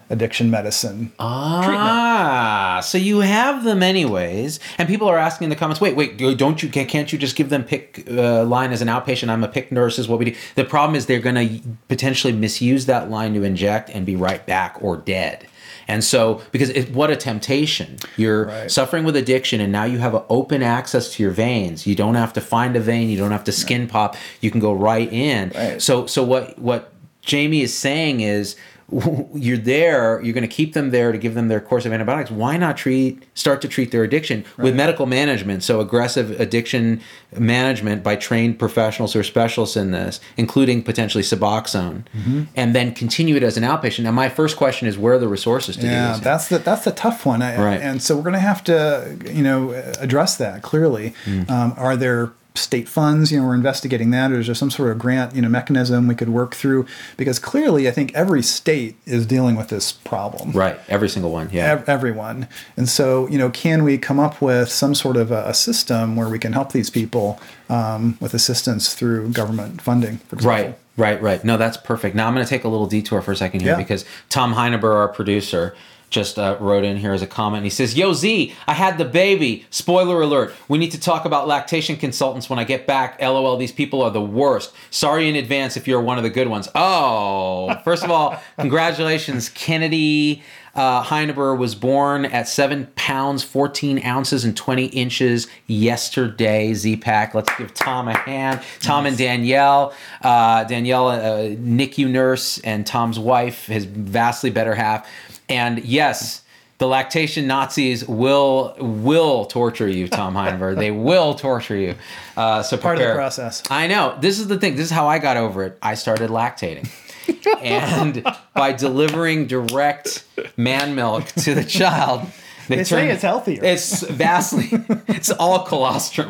addiction 0.09 0.49
medicine 0.49 1.11
Ah, 1.19 2.79
so 2.83 2.97
you 2.97 3.19
have 3.19 3.63
them 3.63 3.83
anyways, 3.83 4.59
and 4.77 4.87
people 4.87 5.07
are 5.07 5.17
asking 5.17 5.45
in 5.45 5.49
the 5.49 5.55
comments, 5.55 5.81
"Wait, 5.81 5.95
wait, 5.95 6.17
don't 6.37 6.61
you? 6.63 6.69
Can't 6.69 7.11
you 7.11 7.17
just 7.19 7.35
give 7.35 7.49
them 7.49 7.63
PICC 7.63 8.17
uh, 8.17 8.43
line 8.45 8.71
as 8.71 8.81
an 8.81 8.87
outpatient? 8.87 9.29
I'm 9.29 9.43
a 9.43 9.47
PICC 9.47 9.71
nurse, 9.71 9.99
is 9.99 10.07
what 10.07 10.19
we 10.19 10.25
do." 10.25 10.35
The 10.55 10.65
problem 10.65 10.95
is 10.95 11.05
they're 11.05 11.19
going 11.19 11.35
to 11.35 11.59
potentially 11.87 12.33
misuse 12.33 12.85
that 12.85 13.09
line 13.09 13.33
to 13.33 13.43
inject 13.43 13.89
and 13.89 14.05
be 14.05 14.15
right 14.15 14.45
back 14.45 14.77
or 14.81 14.97
dead. 14.97 15.47
And 15.89 16.03
so, 16.03 16.41
because 16.51 16.69
it, 16.71 16.91
what 16.93 17.09
a 17.11 17.15
temptation! 17.15 17.97
You're 18.17 18.45
Right. 18.47 18.69
suffering 18.71 19.05
with 19.05 19.15
addiction, 19.15 19.61
and 19.61 19.71
now 19.71 19.85
you 19.85 19.99
have 19.99 20.21
open 20.29 20.61
access 20.61 21.13
to 21.13 21.23
your 21.23 21.31
veins. 21.31 21.87
You 21.87 21.95
don't 21.95 22.15
have 22.15 22.33
to 22.33 22.41
find 22.41 22.75
a 22.75 22.79
vein. 22.81 23.09
You 23.09 23.17
don't 23.17 23.31
have 23.31 23.45
to 23.45 23.51
skin 23.53 23.87
pop. 23.87 24.17
You 24.41 24.51
can 24.51 24.59
go 24.59 24.73
right 24.73 25.11
in. 25.11 25.51
Right. 25.55 25.81
So, 25.81 26.05
so 26.05 26.23
what? 26.23 26.59
What 26.59 26.91
Jamie 27.21 27.61
is 27.61 27.73
saying 27.73 28.21
is 28.21 28.55
you're 29.33 29.57
there 29.57 30.21
you're 30.21 30.33
going 30.33 30.47
to 30.47 30.55
keep 30.55 30.73
them 30.73 30.91
there 30.91 31.11
to 31.11 31.17
give 31.17 31.33
them 31.33 31.49
their 31.49 31.59
course 31.59 31.85
of 31.85 31.91
antibiotics 31.91 32.31
why 32.31 32.55
not 32.55 32.77
treat 32.77 33.21
start 33.33 33.61
to 33.61 33.67
treat 33.67 33.91
their 33.91 34.03
addiction 34.03 34.45
with 34.57 34.73
medical 34.73 35.05
management 35.05 35.61
so 35.61 35.81
aggressive 35.81 36.39
addiction 36.39 37.01
management 37.37 38.01
by 38.01 38.15
trained 38.15 38.57
professionals 38.57 39.13
or 39.13 39.23
specialists 39.23 39.75
in 39.75 39.91
this 39.91 40.21
including 40.37 40.81
potentially 40.81 41.23
suboxone 41.23 42.03
Mm-hmm. 42.17 42.43
and 42.55 42.73
then 42.73 42.93
continue 42.93 43.35
it 43.35 43.43
as 43.43 43.57
an 43.57 43.63
outpatient 43.63 44.03
now 44.03 44.11
my 44.11 44.29
first 44.29 44.55
question 44.55 44.87
is 44.87 44.97
where 44.97 45.15
are 45.15 45.19
the 45.19 45.27
resources 45.27 45.75
to 45.75 45.81
do 45.81 45.87
Yeah, 45.87 46.13
this 46.13 46.21
that's 46.21 46.47
the 46.47 46.57
that's 46.59 46.83
the 46.85 46.91
tough 46.91 47.25
one, 47.25 47.41
I, 47.41 47.57
Right. 47.61 47.81
And 47.81 48.01
so 48.01 48.15
we're 48.15 48.23
going 48.23 48.33
to 48.33 48.39
have 48.39 48.63
to, 48.65 49.17
you 49.25 49.43
know, 49.43 49.71
address 49.99 50.37
that 50.37 50.61
clearly. 50.61 51.13
Mm. 51.25 51.49
Um, 51.49 51.73
are 51.77 51.95
there 51.97 52.31
state 52.57 52.87
funds? 52.89 53.31
You 53.31 53.39
know, 53.39 53.47
we're 53.47 53.55
investigating 53.55 54.11
that. 54.11 54.31
Or 54.31 54.39
is 54.39 54.47
there 54.47 54.55
some 54.55 54.71
sort 54.71 54.91
of 54.91 54.99
grant, 54.99 55.35
you 55.35 55.41
know, 55.41 55.49
mechanism 55.49 56.07
we 56.07 56.15
could 56.15 56.29
work 56.29 56.55
through? 56.55 56.85
Because 57.17 57.39
clearly, 57.39 57.87
I 57.87 57.91
think 57.91 58.13
every 58.15 58.41
state 58.41 58.95
is 59.05 59.25
dealing 59.25 59.55
with 59.55 59.69
this 59.69 59.91
problem. 59.91 60.51
right 60.51 60.77
every 60.89 61.09
single 61.09 61.31
one 61.31 61.49
yeah 61.51 61.71
Ev- 61.73 61.89
everyone. 61.89 62.47
And 62.75 62.87
so, 62.89 63.27
you 63.29 63.37
know, 63.37 63.49
can 63.49 63.83
we 63.83 63.97
come 63.97 64.19
up 64.19 64.41
with 64.41 64.69
some 64.69 64.95
sort 64.95 65.17
of 65.17 65.31
a, 65.31 65.43
a 65.47 65.53
system 65.53 66.15
where 66.15 66.29
we 66.29 66.39
can 66.39 66.53
help 66.53 66.71
these 66.71 66.89
people 66.89 67.39
um, 67.69 68.17
with 68.21 68.33
assistance 68.33 68.93
through 68.93 69.29
government 69.31 69.81
funding, 69.81 70.17
for 70.17 70.35
example? 70.35 70.49
Right, 70.49 70.77
right, 70.97 71.21
right. 71.21 71.43
No, 71.43 71.57
that's 71.57 71.77
perfect. 71.77 72.15
Now 72.15 72.27
I'm 72.27 72.33
going 72.33 72.45
to 72.45 72.49
take 72.49 72.63
a 72.63 72.69
little 72.69 72.87
detour 72.87 73.21
for 73.21 73.31
a 73.31 73.35
second 73.35 73.61
here 73.61 73.71
Yeah. 73.71 73.77
because 73.77 74.05
Tom 74.29 74.53
Heineber, 74.53 74.93
our 74.95 75.07
producer, 75.09 75.75
just 76.09 76.39
uh, 76.39 76.57
wrote 76.59 76.83
in 76.83 76.97
here 76.97 77.13
as 77.13 77.21
a 77.21 77.27
comment. 77.27 77.63
He 77.63 77.69
says, 77.69 77.97
"Yo 77.97 78.13
Z, 78.13 78.53
I 78.67 78.73
had 78.73 78.97
the 78.97 79.05
baby. 79.05 79.65
Spoiler 79.69 80.21
alert. 80.21 80.53
We 80.67 80.77
need 80.77 80.91
to 80.91 80.99
talk 80.99 81.25
about 81.25 81.47
lactation 81.47 81.97
consultants 81.97 82.49
when 82.49 82.59
I 82.59 82.63
get 82.63 82.87
back. 82.87 83.21
LOL. 83.21 83.57
These 83.57 83.71
people 83.71 84.01
are 84.01 84.11
the 84.11 84.21
worst. 84.21 84.73
Sorry 84.89 85.27
in 85.29 85.35
advance 85.35 85.77
if 85.77 85.87
you're 85.87 86.01
one 86.01 86.17
of 86.17 86.23
the 86.23 86.29
good 86.29 86.47
ones. 86.47 86.67
Oh, 86.75 87.75
first 87.83 88.03
of 88.03 88.11
all, 88.11 88.39
congratulations, 88.59 89.49
Kennedy." 89.49 90.43
Uh, 90.77 91.03
Heineber 91.03 91.57
was 91.57 91.73
born 91.73 92.25
at 92.25 92.47
seven 92.47 92.85
pounds, 92.95 93.43
14 93.43 94.05
ounces, 94.05 94.45
and 94.45 94.55
20 94.55 94.85
inches 94.85 95.47
yesterday. 95.65 96.71
Z-Pack. 96.75 97.33
Let's 97.33 97.49
give 97.57 97.73
Tom 97.73 98.07
a 98.07 98.13
hand. 98.15 98.61
Tom 98.79 99.07
and 99.07 99.17
Danielle. 99.17 99.95
Uh, 100.21 100.65
Danielle, 100.65 101.09
a 101.09 101.55
NICU 101.55 102.07
nurse, 102.07 102.59
and 102.59 102.85
Tom's 102.85 103.17
wife, 103.17 103.65
his 103.65 103.85
vastly 103.85 104.51
better 104.51 104.75
half. 104.75 105.09
And 105.49 105.79
yes, 105.85 106.43
the 106.77 106.87
lactation 106.87 107.47
Nazis 107.47 108.07
will 108.07 108.75
will 108.79 109.45
torture 109.45 109.87
you, 109.87 110.07
Tom 110.07 110.33
Heineber. 110.35 110.75
they 110.75 110.91
will 110.91 111.33
torture 111.33 111.75
you. 111.75 111.95
Uh, 112.35 112.61
so 112.63 112.77
Part 112.77 112.99
of 112.99 113.07
the 113.07 113.13
process. 113.13 113.63
I 113.69 113.87
know. 113.87 114.17
This 114.19 114.39
is 114.39 114.47
the 114.47 114.59
thing. 114.59 114.75
This 114.75 114.85
is 114.85 114.91
how 114.91 115.07
I 115.07 115.19
got 115.19 115.37
over 115.37 115.63
it. 115.63 115.77
I 115.81 115.95
started 115.95 116.29
lactating. 116.29 116.89
and 117.61 118.23
by 118.53 118.71
delivering 118.73 119.47
direct 119.47 120.23
man 120.55 120.95
milk 120.95 121.25
to 121.43 121.53
the 121.53 121.63
child, 121.63 122.25
They 122.67 122.83
say 122.83 123.09
it's 123.09 123.21
healthier. 123.21 123.63
It's 123.63 124.03
vastly, 124.03 124.69
it's 125.07 125.29
all 125.31 125.63
colostrum. 125.65 126.29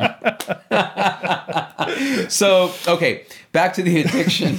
so, 2.28 2.72
okay, 2.86 3.24
back 3.52 3.74
to 3.74 3.82
the 3.82 4.00
addiction, 4.00 4.58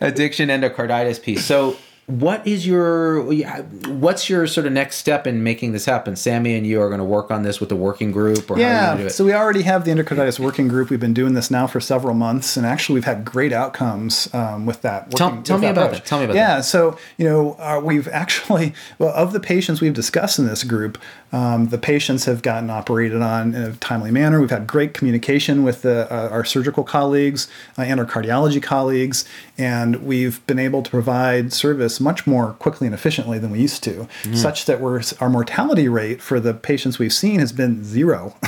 addiction 0.00 0.48
endocarditis 0.48 1.22
piece. 1.22 1.44
So, 1.44 1.76
what 2.06 2.44
is 2.46 2.66
your 2.66 3.22
what's 3.22 4.28
your 4.28 4.46
sort 4.48 4.66
of 4.66 4.72
next 4.72 4.96
step 4.96 5.26
in 5.26 5.42
making 5.42 5.70
this 5.72 5.84
happen? 5.84 6.16
Sammy 6.16 6.56
and 6.56 6.66
you 6.66 6.80
are 6.80 6.88
going 6.88 6.98
to 6.98 7.04
work 7.04 7.30
on 7.30 7.42
this 7.44 7.60
with 7.60 7.68
the 7.68 7.76
working 7.76 8.10
group, 8.10 8.50
or 8.50 8.56
how 8.56 8.62
are 8.62 8.66
you 8.66 8.66
Yeah, 8.66 8.96
do 8.96 9.06
it? 9.06 9.10
so 9.10 9.24
we 9.24 9.32
already 9.32 9.62
have 9.62 9.84
the 9.84 9.92
endocarditis 9.92 10.40
working 10.40 10.66
group. 10.66 10.90
We've 10.90 10.98
been 11.00 11.14
doing 11.14 11.34
this 11.34 11.48
now 11.50 11.68
for 11.68 11.80
several 11.80 12.14
months, 12.14 12.56
and 12.56 12.66
actually 12.66 12.94
we've 12.94 13.04
had 13.04 13.24
great 13.24 13.52
outcomes 13.52 14.28
um, 14.34 14.66
with 14.66 14.82
that. 14.82 15.12
Tell- 15.12 15.28
working- 15.28 15.42
tell 15.44 15.56
with 15.56 15.62
me 15.62 15.68
about 15.70 15.86
approach. 15.86 16.00
that. 16.00 16.06
Tell 16.06 16.18
me 16.18 16.24
about 16.24 16.34
yeah, 16.36 16.56
that. 16.56 16.64
so 16.64 16.98
you 17.18 17.24
know 17.24 17.52
uh, 17.60 17.80
we've 17.82 18.08
actually 18.08 18.74
well 18.98 19.14
of 19.14 19.32
the 19.32 19.40
patients 19.40 19.80
we've 19.80 19.94
discussed 19.94 20.40
in 20.40 20.46
this 20.46 20.64
group, 20.64 20.98
um, 21.30 21.68
the 21.68 21.78
patients 21.78 22.24
have 22.24 22.42
gotten 22.42 22.68
operated 22.68 23.22
on 23.22 23.54
in 23.54 23.62
a 23.62 23.72
timely 23.76 24.10
manner. 24.10 24.40
We've 24.40 24.50
had 24.50 24.66
great 24.66 24.92
communication 24.92 25.62
with 25.62 25.82
the, 25.82 26.12
uh, 26.12 26.28
our 26.30 26.44
surgical 26.44 26.82
colleagues 26.82 27.48
uh, 27.78 27.82
and 27.82 28.00
our 28.00 28.06
cardiology 28.06 28.62
colleagues, 28.62 29.24
and 29.56 30.02
we've 30.04 30.44
been 30.48 30.58
able 30.58 30.82
to 30.82 30.90
provide 30.90 31.52
service 31.52 31.91
much 32.00 32.26
more 32.26 32.52
quickly 32.58 32.86
and 32.86 32.94
efficiently 32.94 33.38
than 33.38 33.50
we 33.50 33.60
used 33.60 33.82
to, 33.84 34.06
Mm. 34.24 34.36
such 34.36 34.64
that 34.66 34.80
we're, 34.80 35.00
our 35.20 35.28
mortality 35.30 35.88
rate 35.88 36.20
for 36.22 36.40
the 36.40 36.54
patients 36.54 36.98
we've 36.98 37.12
seen 37.12 37.40
has 37.40 37.52
been 37.52 37.84
zero. 37.84 38.34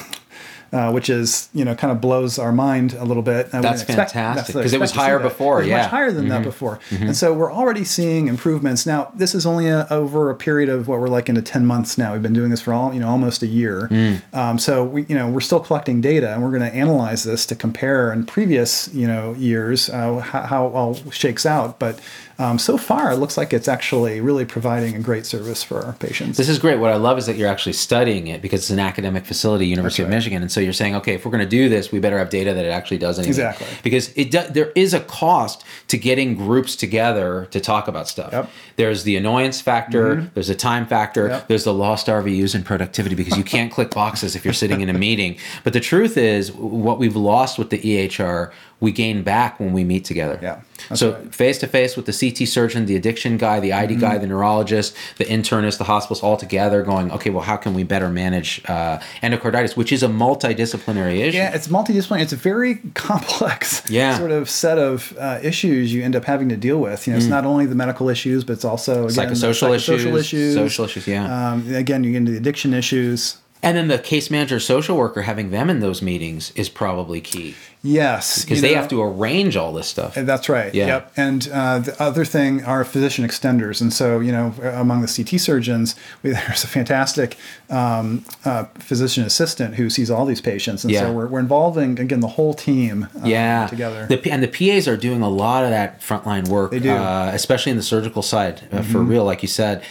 Uh, 0.72 0.90
which 0.90 1.08
is 1.08 1.48
you 1.54 1.64
know 1.64 1.72
kind 1.72 1.92
of 1.92 2.00
blows 2.00 2.36
our 2.36 2.50
mind 2.50 2.94
a 2.94 3.04
little 3.04 3.22
bit. 3.22 3.48
I 3.52 3.60
That's 3.60 3.82
expect- 3.82 4.10
fantastic, 4.10 4.54
'cause 4.56 4.72
it 4.72 4.80
was 4.80 4.90
expect 4.90 4.90
to 4.90 4.94
see 4.94 5.00
higher 5.02 5.18
before, 5.20 5.58
was 5.58 5.68
yeah. 5.68 5.74
Mm-hmm. 5.74 5.82
much 5.84 5.90
higher 5.92 6.10
than 6.10 6.28
that 6.30 6.42
before, 6.42 6.80
and 6.90 7.16
so 7.16 7.32
we're 7.32 7.52
already 7.52 7.84
seeing 7.84 8.26
improvements. 8.26 8.84
Now 8.84 9.12
this 9.14 9.36
is 9.36 9.46
only 9.46 9.68
a, 9.68 9.86
over 9.88 10.30
a 10.30 10.34
period 10.34 10.68
of 10.68 10.88
what 10.88 10.98
we're 10.98 11.06
like 11.06 11.28
into 11.28 11.42
ten 11.42 11.64
months 11.64 11.96
now. 11.96 12.12
We've 12.14 12.22
been 12.22 12.32
doing 12.32 12.50
this 12.50 12.60
for 12.60 12.72
all 12.74 12.92
you 12.92 12.98
know 12.98 13.08
almost 13.08 13.44
a 13.44 13.46
year. 13.46 13.86
Mm. 13.88 14.22
Um, 14.36 14.58
so 14.58 14.82
we 14.82 15.04
you 15.08 15.14
know 15.14 15.28
we're 15.28 15.42
still 15.42 15.60
collecting 15.60 16.00
data, 16.00 16.32
and 16.32 16.42
we're 16.42 16.50
going 16.58 16.68
to 16.68 16.74
analyze 16.76 17.22
this 17.22 17.46
to 17.46 17.54
compare 17.54 18.12
in 18.12 18.26
previous 18.26 18.92
you 18.92 19.06
know 19.06 19.32
years 19.34 19.88
uh, 19.90 20.16
how, 20.18 20.40
how 20.42 20.66
it 20.66 20.70
all 20.72 20.94
shakes 21.12 21.46
out. 21.46 21.78
But 21.78 22.00
um, 22.38 22.58
so 22.58 22.76
far, 22.76 23.12
it 23.12 23.16
looks 23.16 23.36
like 23.36 23.52
it's 23.52 23.68
actually 23.68 24.20
really 24.20 24.44
providing 24.44 24.96
a 24.96 24.98
great 24.98 25.24
service 25.26 25.62
for 25.62 25.84
our 25.84 25.92
patients. 25.92 26.36
This 26.36 26.48
is 26.48 26.58
great. 26.58 26.78
What 26.78 26.90
I 26.90 26.96
love 26.96 27.18
is 27.18 27.26
that 27.26 27.36
you're 27.36 27.48
actually 27.48 27.74
studying 27.74 28.26
it 28.26 28.42
because 28.42 28.60
it's 28.60 28.70
an 28.70 28.80
academic 28.80 29.24
facility, 29.24 29.66
University 29.66 30.02
of. 30.02 30.08
Michigan, 30.08 30.42
and 30.42 30.50
so 30.50 30.60
you're 30.60 30.72
saying, 30.72 30.94
okay, 30.96 31.14
if 31.14 31.24
we're 31.24 31.30
going 31.30 31.44
to 31.44 31.48
do 31.48 31.68
this, 31.68 31.92
we 31.92 31.98
better 32.00 32.18
have 32.18 32.30
data 32.30 32.52
that 32.52 32.64
it 32.64 32.70
actually 32.70 32.98
does 32.98 33.18
anything. 33.18 33.30
Exactly. 33.30 33.66
Because 33.82 34.12
it 34.16 34.30
do, 34.30 34.42
there 34.50 34.72
is 34.74 34.94
a 34.94 35.00
cost 35.00 35.64
to 35.88 35.96
getting 35.96 36.34
groups 36.34 36.76
together 36.76 37.46
to 37.50 37.60
talk 37.60 37.88
about 37.88 38.08
stuff. 38.08 38.32
Yep. 38.32 38.44
Mm-hmm. 38.44 38.52
There's 38.76 39.04
the 39.04 39.16
annoyance 39.16 39.60
factor. 39.60 40.30
There's 40.34 40.50
a 40.50 40.54
time 40.54 40.86
factor. 40.86 41.28
Yep. 41.28 41.48
There's 41.48 41.64
the 41.64 41.74
lost 41.74 42.06
RVUs 42.06 42.54
and 42.54 42.64
productivity 42.64 43.14
because 43.14 43.36
you 43.36 43.44
can't 43.44 43.72
click 43.72 43.90
boxes 43.90 44.34
if 44.34 44.44
you're 44.44 44.54
sitting 44.54 44.80
in 44.80 44.88
a 44.88 44.94
meeting. 44.94 45.36
But 45.62 45.72
the 45.72 45.80
truth 45.80 46.16
is, 46.16 46.52
what 46.52 46.98
we've 46.98 47.16
lost 47.16 47.58
with 47.58 47.70
the 47.70 47.78
EHR, 47.78 48.52
we 48.80 48.92
gain 48.92 49.22
back 49.22 49.58
when 49.60 49.72
we 49.72 49.84
meet 49.84 50.04
together. 50.04 50.38
Yeah, 50.42 50.60
So. 50.94 51.12
Mm-hmm. 51.12 51.28
face 51.30 51.58
to 51.58 51.66
face 51.66 51.96
with 51.96 52.06
the 52.06 52.12
CT 52.12 52.46
surgeon, 52.48 52.86
the 52.86 52.96
addiction 52.96 53.36
guy, 53.38 53.60
the 53.60 53.72
ID 53.72 53.96
guy, 53.96 54.18
the 54.18 54.26
neurologist, 54.26 54.94
the 55.16 55.24
internist, 55.24 55.78
the 55.78 55.84
hospitals 55.84 56.22
all 56.22 56.36
together 56.36 56.82
going, 56.82 57.10
okay, 57.12 57.30
well, 57.30 57.42
how 57.42 57.56
can 57.56 57.72
we 57.74 57.82
better 57.84 58.08
manage 58.10 58.62
uh, 58.68 58.98
endocarditis, 59.22 59.76
which 59.76 59.92
is 59.92 60.02
a 60.02 60.08
multidisciplinary 60.08 61.20
issue? 61.20 61.36
Yeah, 61.38 61.54
it's 61.54 61.68
multidisciplinary. 61.68 62.20
It's 62.22 62.32
a 62.32 62.36
very 62.36 62.76
complex 62.94 63.88
Yeah. 63.90 64.18
sort 64.18 64.30
of 64.32 64.50
set 64.50 64.78
of 64.78 65.16
uh, 65.18 65.38
issues 65.42 65.92
you 65.92 66.02
end 66.02 66.16
up 66.16 66.24
having 66.24 66.48
to 66.50 66.56
deal 66.56 66.78
with. 66.78 67.06
You 67.06 67.12
know, 67.12 67.18
it's 67.18 67.26
not 67.26 67.44
only 67.44 67.66
the 67.66 67.74
medical 67.74 68.08
issues, 68.08 68.44
but 68.44 68.54
it's 68.54 68.64
also 68.64 69.06
again, 69.08 69.24
Mm. 69.24 69.30
Psychosocial 69.30 69.74
issues, 69.74 70.04
issues, 70.04 70.54
social 70.54 70.84
issues, 70.84 71.06
yeah. 71.06 71.52
Um, 71.52 71.74
again, 71.74 72.04
you 72.04 72.10
get 72.12 72.18
into 72.18 72.32
the 72.32 72.38
addiction 72.38 72.74
issues. 72.74 73.38
And 73.64 73.76
then 73.76 73.88
the 73.88 73.98
case 73.98 74.30
manager, 74.30 74.60
social 74.60 74.96
worker, 74.96 75.22
having 75.22 75.50
them 75.50 75.70
in 75.70 75.80
those 75.80 76.02
meetings 76.02 76.52
is 76.52 76.68
probably 76.68 77.20
key 77.20 77.54
Yes, 77.86 78.42
because 78.42 78.62
they 78.62 78.70
know, 78.72 78.80
have 78.80 78.88
to 78.88 79.02
arrange 79.02 79.58
all 79.58 79.74
this 79.74 79.86
stuff. 79.86 80.14
That's 80.14 80.48
right. 80.48 80.74
Yeah. 80.74 80.86
Yep. 80.86 81.12
And 81.18 81.48
uh, 81.52 81.78
the 81.80 82.02
other 82.02 82.24
thing 82.24 82.64
are 82.64 82.82
physician 82.82 83.26
extenders. 83.26 83.82
And 83.82 83.92
so, 83.92 84.20
you 84.20 84.32
know, 84.32 84.54
among 84.62 85.02
the 85.02 85.06
CT 85.06 85.38
surgeons, 85.38 85.94
we, 86.22 86.30
there's 86.32 86.64
a 86.64 86.66
fantastic 86.66 87.36
um, 87.68 88.24
uh, 88.46 88.64
physician 88.78 89.24
assistant 89.24 89.74
who 89.74 89.90
sees 89.90 90.10
all 90.10 90.24
these 90.24 90.40
patients. 90.40 90.82
And 90.84 90.94
Yeah. 90.94 91.00
so 91.00 91.12
we're, 91.12 91.26
we're 91.26 91.40
involving, 91.40 92.00
again, 92.00 92.20
the 92.20 92.28
whole 92.28 92.54
team 92.54 93.08
uh, 93.16 93.26
yeah, 93.26 93.66
together. 93.66 94.06
The, 94.06 94.30
and 94.32 94.42
the 94.42 94.48
PAs 94.48 94.88
are 94.88 94.96
doing 94.96 95.20
a 95.20 95.28
lot 95.28 95.64
of 95.64 95.70
that 95.70 96.00
frontline 96.00 96.48
work. 96.48 96.70
They 96.70 96.80
do. 96.80 96.88
Mm-hmm. 96.88 97.02
uh, 97.02 97.34
especially 97.34 97.70
in 97.70 97.76
the 97.76 97.82
surgical 97.82 98.22
side, 98.22 98.66
uh, 98.72 98.80
for 98.80 99.00
real, 99.00 99.24
like 99.24 99.42
you 99.42 99.48
said. 99.48 99.84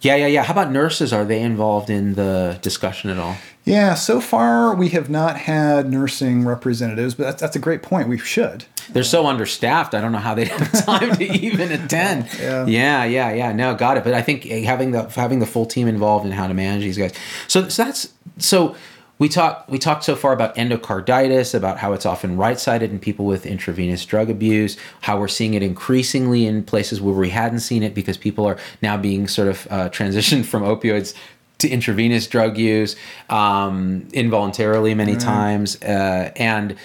Yeah, 0.00 0.14
yeah, 0.14 0.26
yeah. 0.26 0.44
How 0.44 0.52
about 0.52 0.70
nurses? 0.70 1.12
Are 1.12 1.24
they 1.24 1.40
involved 1.40 1.90
in 1.90 2.14
the 2.14 2.58
discussion 2.62 3.10
at 3.10 3.18
all? 3.18 3.36
yeah, 3.64 3.92
so 3.94 4.18
far 4.18 4.74
we 4.74 4.88
have 4.90 5.10
not 5.10 5.36
had 5.36 5.90
nursing 5.90 6.46
representatives, 6.46 7.14
but 7.14 7.24
that's, 7.24 7.40
that's 7.42 7.56
a 7.56 7.58
great 7.58 7.82
point. 7.82 8.08
We 8.08 8.16
should. 8.16 8.64
They're 8.90 9.02
so 9.04 9.26
understaffed. 9.26 9.94
I 9.94 10.00
don't 10.00 10.12
know 10.12 10.18
how 10.18 10.34
they 10.34 10.46
have 10.46 10.72
time 10.86 11.16
to 11.16 11.24
even 11.24 11.70
attend. 11.72 12.28
Yeah. 12.38 12.64
yeah, 12.66 13.04
yeah, 13.04 13.32
yeah. 13.32 13.52
No, 13.52 13.74
got 13.74 13.96
it. 13.98 14.04
But 14.04 14.14
I 14.14 14.22
think 14.22 14.46
eh, 14.46 14.62
having 14.62 14.92
the 14.92 15.02
having 15.10 15.40
the 15.40 15.46
full 15.46 15.66
team 15.66 15.86
involved 15.88 16.24
in 16.24 16.32
how 16.32 16.46
to 16.46 16.54
manage 16.54 16.82
these 16.82 16.96
guys. 16.96 17.12
So, 17.46 17.68
so 17.68 17.84
that's 17.84 18.12
so. 18.38 18.74
We 19.18 19.28
talked 19.28 19.68
we 19.68 19.78
talked 19.78 20.04
so 20.04 20.14
far 20.14 20.32
about 20.32 20.54
endocarditis, 20.54 21.54
about 21.54 21.78
how 21.78 21.92
it's 21.92 22.06
often 22.06 22.36
right-sided 22.36 22.90
in 22.90 23.00
people 23.00 23.26
with 23.26 23.46
intravenous 23.46 24.04
drug 24.06 24.30
abuse, 24.30 24.76
how 25.00 25.18
we're 25.18 25.28
seeing 25.28 25.54
it 25.54 25.62
increasingly 25.62 26.46
in 26.46 26.62
places 26.62 27.00
where 27.00 27.14
we 27.14 27.30
hadn't 27.30 27.60
seen 27.60 27.82
it 27.82 27.94
because 27.94 28.16
people 28.16 28.46
are 28.46 28.58
now 28.80 28.96
being 28.96 29.26
sort 29.26 29.48
of 29.48 29.66
uh, 29.70 29.88
transitioned 29.90 30.44
from 30.44 30.62
opioids 30.62 31.14
to 31.58 31.68
intravenous 31.68 32.28
drug 32.28 32.56
use 32.56 32.94
um, 33.30 34.06
involuntarily 34.12 34.94
many 34.94 35.16
times, 35.16 35.82
uh, 35.82 36.30
and 36.36 36.76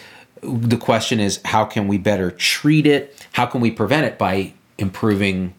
the 0.41 0.77
question 0.77 1.19
is 1.19 1.39
how 1.45 1.63
can 1.63 1.87
we 1.87 1.99
better 1.99 2.31
treat 2.31 2.87
it? 2.87 3.27
How 3.33 3.45
can 3.45 3.61
we 3.61 3.69
prevent 3.69 4.05
it 4.05 4.17
by 4.17 4.53
improving 4.79 5.53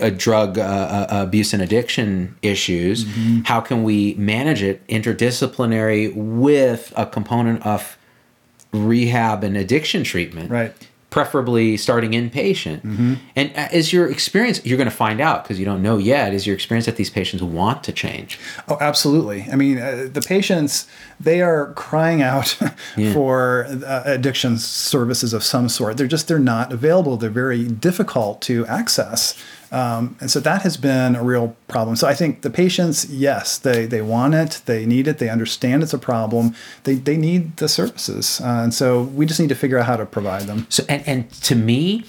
uh, 0.00 0.10
drug 0.10 0.58
uh, 0.58 0.62
uh, 0.62 1.06
abuse 1.10 1.52
and 1.52 1.62
addiction 1.62 2.36
issues? 2.42 3.06
How 3.44 3.60
can 3.60 3.82
we 3.82 4.14
manage 4.14 4.62
it 4.62 4.86
interdisciplinary 4.88 6.14
with 6.14 6.92
a 6.96 7.06
component 7.06 7.64
of 7.66 7.96
rehab 8.72 9.44
and 9.44 9.56
addiction 9.56 10.04
treatment? 10.04 10.50
Right. 10.50 10.72
Preferably 11.10 11.76
starting 11.76 12.12
inpatient. 12.12 13.18
And 13.34 13.52
uh, 13.56 13.68
is 13.72 13.92
your 13.92 14.08
experience, 14.08 14.64
you're 14.64 14.76
going 14.76 14.88
to 14.88 14.94
find 14.94 15.20
out 15.20 15.42
because 15.42 15.58
you 15.58 15.64
don't 15.64 15.82
know 15.82 15.98
yet, 15.98 16.32
is 16.32 16.46
your 16.46 16.54
experience 16.54 16.86
that 16.86 16.94
these 16.94 17.10
patients 17.10 17.42
want 17.42 17.82
to 17.82 17.92
change? 17.92 18.38
Oh, 18.68 18.78
absolutely. 18.80 19.44
I 19.50 19.56
mean, 19.56 19.78
uh, 19.78 20.08
the 20.12 20.22
patients, 20.22 20.86
they 21.18 21.42
are 21.42 21.72
crying 21.72 22.22
out 22.22 22.56
for 23.12 23.66
uh, 23.84 24.02
addiction 24.04 24.56
services 24.58 25.32
of 25.32 25.42
some 25.42 25.68
sort. 25.68 25.96
They're 25.96 26.06
just, 26.06 26.28
they're 26.28 26.38
not 26.38 26.72
available. 26.72 27.16
They're 27.16 27.28
very 27.28 27.66
difficult 27.66 28.40
to 28.42 28.64
access. 28.66 29.34
Um, 29.72 30.16
and 30.20 30.30
so 30.30 30.40
that 30.40 30.62
has 30.62 30.76
been 30.76 31.14
a 31.14 31.22
real 31.22 31.56
problem. 31.68 31.96
So 31.96 32.08
I 32.08 32.14
think 32.14 32.42
the 32.42 32.50
patients, 32.50 33.08
yes, 33.08 33.56
they, 33.58 33.86
they 33.86 34.02
want 34.02 34.34
it, 34.34 34.62
they 34.66 34.84
need 34.84 35.06
it, 35.06 35.18
they 35.18 35.28
understand 35.28 35.82
it's 35.82 35.94
a 35.94 35.98
problem, 35.98 36.54
they, 36.84 36.94
they 36.94 37.16
need 37.16 37.56
the 37.58 37.68
services. 37.68 38.40
Uh, 38.40 38.62
and 38.64 38.74
so 38.74 39.02
we 39.02 39.26
just 39.26 39.38
need 39.38 39.48
to 39.50 39.54
figure 39.54 39.78
out 39.78 39.86
how 39.86 39.96
to 39.96 40.06
provide 40.06 40.42
them. 40.42 40.66
So, 40.70 40.84
and, 40.88 41.06
and 41.06 41.30
to 41.42 41.54
me, 41.54 42.04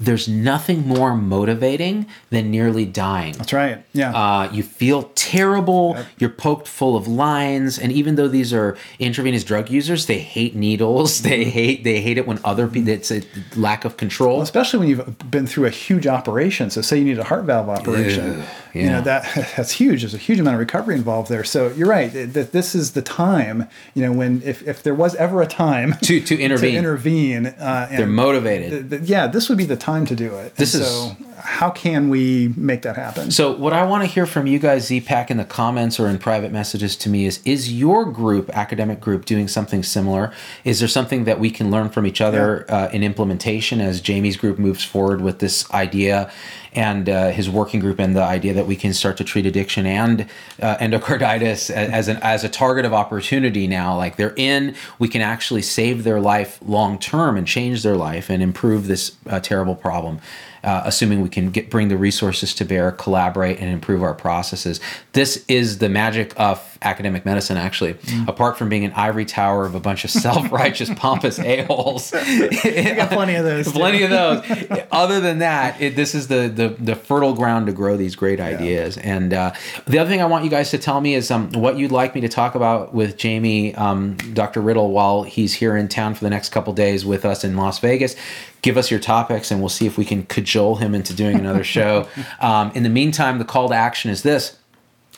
there's 0.00 0.26
nothing 0.28 0.86
more 0.86 1.14
motivating 1.14 2.06
than 2.30 2.50
nearly 2.50 2.84
dying. 2.84 3.34
That's 3.34 3.52
right. 3.52 3.84
Yeah. 3.92 4.10
Uh, 4.12 4.50
you 4.52 4.62
feel 4.62 5.04
terrible. 5.14 5.96
You're 6.18 6.30
poked 6.30 6.66
full 6.66 6.96
of 6.96 7.06
lines, 7.06 7.78
and 7.78 7.92
even 7.92 8.16
though 8.16 8.26
these 8.28 8.52
are 8.52 8.76
intravenous 8.98 9.44
drug 9.44 9.70
users, 9.70 10.06
they 10.06 10.18
hate 10.18 10.54
needles. 10.54 11.22
They 11.34 11.44
hate 11.44 11.84
they 11.84 12.00
hate 12.00 12.18
it 12.18 12.26
when 12.26 12.38
other 12.44 12.68
people. 12.68 12.90
It's 12.90 13.10
a 13.10 13.22
lack 13.56 13.84
of 13.84 13.96
control. 13.96 14.42
especially 14.42 14.78
when 14.80 14.88
you've 14.88 15.30
been 15.30 15.46
through 15.46 15.66
a 15.66 15.70
huge 15.70 16.06
operation. 16.06 16.70
So, 16.70 16.80
say 16.82 16.98
you 16.98 17.04
need 17.04 17.18
a 17.18 17.24
heart 17.24 17.44
valve 17.44 17.68
operation, 17.68 18.38
you 18.38 18.44
yeah. 18.82 18.90
know 18.92 19.00
that 19.02 19.52
that's 19.56 19.70
huge. 19.72 20.02
There's 20.02 20.14
a 20.14 20.18
huge 20.18 20.40
amount 20.40 20.54
of 20.54 20.60
recovery 20.60 20.94
involved 20.96 21.30
there. 21.30 21.44
So, 21.44 21.68
you're 21.68 21.88
right 21.88 22.08
that 22.12 22.52
this 22.52 22.74
is 22.74 22.92
the 22.92 23.02
time. 23.02 23.68
You 23.94 24.02
know, 24.02 24.12
when 24.12 24.42
if, 24.44 24.66
if 24.66 24.82
there 24.82 24.94
was 24.94 25.14
ever 25.16 25.42
a 25.42 25.46
time 25.46 25.94
To- 26.02 26.20
to 26.20 26.38
intervene. 26.46 26.74
intervene, 26.76 27.46
uh, 27.46 27.88
and 27.90 27.98
They're 27.98 28.06
motivated. 28.06 28.70
th- 28.70 28.90
th- 28.90 29.02
yeah, 29.10 29.26
this 29.26 29.48
would 29.48 29.58
be 29.58 29.64
the 29.66 29.76
time 29.76 30.06
to 30.06 30.16
do 30.16 30.34
it. 30.36 30.56
This 30.56 30.74
And 30.74 30.82
is- 30.82 30.88
so. 30.90 31.16
How 31.36 31.68
can 31.68 32.08
we 32.08 32.54
make 32.56 32.82
that 32.82 32.96
happen? 32.96 33.30
So, 33.30 33.52
what 33.54 33.74
I 33.74 33.84
want 33.84 34.02
to 34.02 34.06
hear 34.06 34.24
from 34.24 34.46
you 34.46 34.58
guys, 34.58 34.86
Z-Pack, 34.86 35.30
in 35.30 35.36
the 35.36 35.44
comments 35.44 36.00
or 36.00 36.08
in 36.08 36.16
private 36.16 36.52
messages 36.52 36.96
to 36.98 37.10
me 37.10 37.26
is 37.26 37.40
Is 37.44 37.70
your 37.70 38.06
group, 38.06 38.48
academic 38.56 38.98
group, 38.98 39.26
doing 39.26 39.46
something 39.48 39.82
similar? 39.82 40.32
Is 40.64 40.78
there 40.78 40.88
something 40.88 41.24
that 41.24 41.38
we 41.40 41.50
can 41.50 41.70
learn 41.70 41.90
from 41.90 42.06
each 42.06 42.22
other 42.22 42.64
uh, 42.70 42.88
in 42.92 43.02
implementation 43.02 43.80
as 43.82 44.00
Jamie's 44.00 44.38
group 44.38 44.58
moves 44.58 44.84
forward 44.84 45.20
with 45.20 45.40
this 45.40 45.70
idea 45.72 46.30
and 46.74 47.08
uh, 47.08 47.30
his 47.30 47.48
working 47.48 47.80
group 47.80 47.98
and 47.98 48.16
the 48.16 48.22
idea 48.22 48.52
that 48.54 48.66
we 48.66 48.76
can 48.76 48.92
start 48.92 49.16
to 49.18 49.24
treat 49.24 49.46
addiction 49.46 49.86
and 49.86 50.22
uh, 50.60 50.76
endocarditis 50.78 51.70
as, 51.70 52.08
an, 52.08 52.18
as 52.22 52.44
a 52.44 52.48
target 52.48 52.84
of 52.84 52.92
opportunity 52.92 53.66
now? 53.66 53.96
Like 53.96 54.16
they're 54.16 54.34
in, 54.36 54.74
we 54.98 55.08
can 55.08 55.22
actually 55.22 55.62
save 55.62 56.04
their 56.04 56.20
life 56.20 56.58
long 56.64 56.98
term 56.98 57.36
and 57.36 57.46
change 57.46 57.82
their 57.82 57.96
life 57.96 58.30
and 58.30 58.42
improve 58.42 58.86
this 58.86 59.16
uh, 59.26 59.40
terrible 59.40 59.74
problem 59.74 60.20
uh, 60.64 60.82
assuming 60.84 61.20
we 61.20 61.28
can 61.28 61.50
get 61.50 61.70
bring 61.70 61.88
the 61.88 61.96
resources 61.96 62.54
to 62.54 62.64
bear, 62.64 62.90
collaborate, 62.90 63.58
and 63.58 63.70
improve 63.70 64.02
our 64.02 64.14
processes. 64.14 64.80
This 65.12 65.44
is 65.48 65.78
the 65.78 65.88
magic 65.88 66.32
of 66.38 66.78
academic 66.82 67.24
medicine. 67.24 67.56
Actually, 67.56 67.96
apart 68.26 68.56
from 68.56 68.68
being 68.68 68.84
an 68.84 68.92
ivory 68.92 69.24
tower 69.24 69.66
of 69.66 69.74
a 69.74 69.80
bunch 69.80 70.04
of 70.04 70.10
self-righteous, 70.10 70.90
pompous 70.96 71.38
a-holes, 71.38 72.10
got 72.12 73.10
plenty 73.10 73.34
of 73.34 73.44
those, 73.44 73.70
plenty 73.70 74.02
of 74.02 74.10
those. 74.10 74.42
Other 74.90 75.20
than 75.20 75.38
that, 75.38 75.80
it, 75.80 75.96
this 75.96 76.14
is 76.14 76.28
the, 76.28 76.48
the 76.48 76.68
the 76.78 76.96
fertile 76.96 77.34
ground 77.34 77.66
to 77.66 77.72
grow 77.72 77.96
these 77.96 78.16
great 78.16 78.40
ideas. 78.40 78.96
And 78.98 79.34
uh, 79.34 79.52
the 79.86 79.98
other 79.98 80.08
thing 80.08 80.22
I 80.22 80.26
want 80.26 80.44
you 80.44 80.50
guys 80.50 80.70
to 80.70 80.78
tell 80.78 81.00
me 81.00 81.14
is 81.14 81.30
um, 81.30 81.50
what 81.52 81.76
you'd 81.76 81.92
like 81.92 82.14
me 82.14 82.20
to 82.22 82.28
talk 82.28 82.54
about 82.54 82.94
with 82.94 83.16
Jamie, 83.16 83.74
um, 83.74 84.16
Dr. 84.32 84.60
Riddell, 84.60 84.90
while 84.90 85.22
he's 85.22 85.54
here 85.54 85.76
in 85.76 85.88
town 85.88 86.14
for 86.14 86.24
the 86.24 86.30
next 86.30 86.50
couple 86.50 86.72
days 86.72 87.04
with 87.04 87.24
us 87.24 87.44
in 87.44 87.56
Las 87.56 87.78
Vegas 87.78 88.16
give 88.64 88.78
us 88.78 88.90
your 88.90 88.98
topics 88.98 89.50
and 89.50 89.60
we'll 89.60 89.68
see 89.68 89.84
if 89.84 89.98
we 89.98 90.06
can 90.06 90.22
cajole 90.24 90.76
him 90.76 90.94
into 90.94 91.12
doing 91.12 91.38
another 91.38 91.62
show. 91.76 92.08
um, 92.40 92.72
in 92.74 92.82
the 92.82 92.88
meantime, 92.88 93.38
the 93.38 93.44
call 93.44 93.68
to 93.68 93.74
action 93.74 94.10
is 94.10 94.22
this 94.22 94.56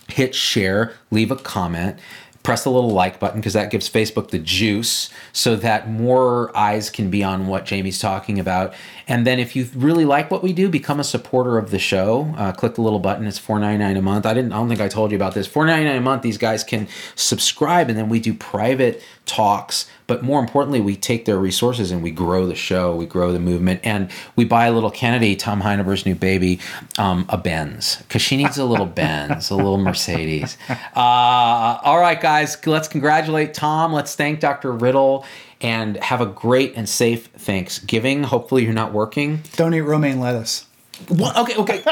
hit 0.08 0.34
share, 0.34 0.94
leave 1.12 1.30
a 1.30 1.36
comment. 1.36 1.98
Press 2.42 2.62
the 2.62 2.70
little 2.70 2.90
like 2.90 3.18
button 3.18 3.40
because 3.40 3.54
that 3.54 3.72
gives 3.72 3.90
Facebook 3.90 4.30
the 4.30 4.38
juice 4.38 5.10
so 5.32 5.56
that 5.56 5.90
more 5.90 6.56
eyes 6.56 6.90
can 6.90 7.10
be 7.10 7.24
on 7.24 7.48
what 7.48 7.64
Jamie's 7.64 7.98
talking 7.98 8.38
about. 8.38 8.72
And 9.08 9.26
then 9.26 9.40
if 9.40 9.56
you 9.56 9.68
really 9.74 10.04
like 10.04 10.30
what 10.30 10.44
we 10.44 10.52
do, 10.52 10.68
become 10.68 11.00
a 11.00 11.04
supporter 11.04 11.58
of 11.58 11.72
the 11.72 11.80
show. 11.80 12.32
Uh, 12.36 12.52
click 12.52 12.76
the 12.76 12.82
little 12.82 13.00
button. 13.00 13.26
It's 13.26 13.38
four 13.38 13.58
ninety 13.58 13.82
nine 13.82 13.96
a 13.96 14.02
month. 14.02 14.26
I 14.26 14.34
didn't. 14.34 14.52
I 14.52 14.58
don't 14.58 14.68
think 14.68 14.80
I 14.80 14.86
told 14.86 15.10
you 15.10 15.16
about 15.16 15.34
this. 15.34 15.48
Four 15.48 15.66
ninety 15.66 15.86
nine 15.86 15.96
a 15.96 16.00
month. 16.00 16.22
These 16.22 16.38
guys 16.38 16.62
can 16.62 16.86
subscribe, 17.16 17.88
and 17.88 17.98
then 17.98 18.08
we 18.08 18.20
do 18.20 18.32
private 18.32 19.02
talks. 19.26 19.86
But 20.06 20.22
more 20.22 20.40
importantly, 20.40 20.80
we 20.80 20.96
take 20.96 21.24
their 21.24 21.38
resources 21.38 21.90
and 21.90 22.02
we 22.02 22.10
grow 22.10 22.46
the 22.46 22.54
show. 22.54 22.94
We 22.94 23.06
grow 23.06 23.32
the 23.32 23.40
movement, 23.40 23.80
and 23.82 24.10
we 24.36 24.44
buy 24.44 24.66
a 24.66 24.72
little 24.72 24.90
Kennedy, 24.90 25.36
Tom 25.36 25.60
Heineber's 25.60 26.06
new 26.06 26.14
baby, 26.14 26.60
um, 26.96 27.26
a 27.28 27.36
Benz 27.36 27.96
because 27.96 28.22
she 28.22 28.36
needs 28.36 28.56
a 28.56 28.64
little 28.64 28.86
Benz, 28.86 29.50
a 29.50 29.56
little 29.56 29.78
Mercedes. 29.78 30.56
Uh, 30.68 31.78
all 31.82 31.98
right, 31.98 32.20
guys, 32.20 32.64
let's 32.66 32.88
congratulate 32.88 33.52
Tom. 33.52 33.92
Let's 33.92 34.14
thank 34.14 34.40
Dr. 34.40 34.72
Riddell. 34.72 35.24
And 35.60 35.96
have 35.96 36.20
a 36.20 36.26
great 36.26 36.74
and 36.76 36.86
safe 36.86 37.28
Thanksgiving. 37.28 38.24
Hopefully, 38.24 38.64
you're 38.64 38.74
not 38.74 38.92
working. 38.92 39.42
Don't 39.56 39.72
eat 39.72 39.80
romaine 39.80 40.20
lettuce. 40.20 40.66
What? 41.08 41.36
Okay, 41.36 41.56
okay. 41.56 41.84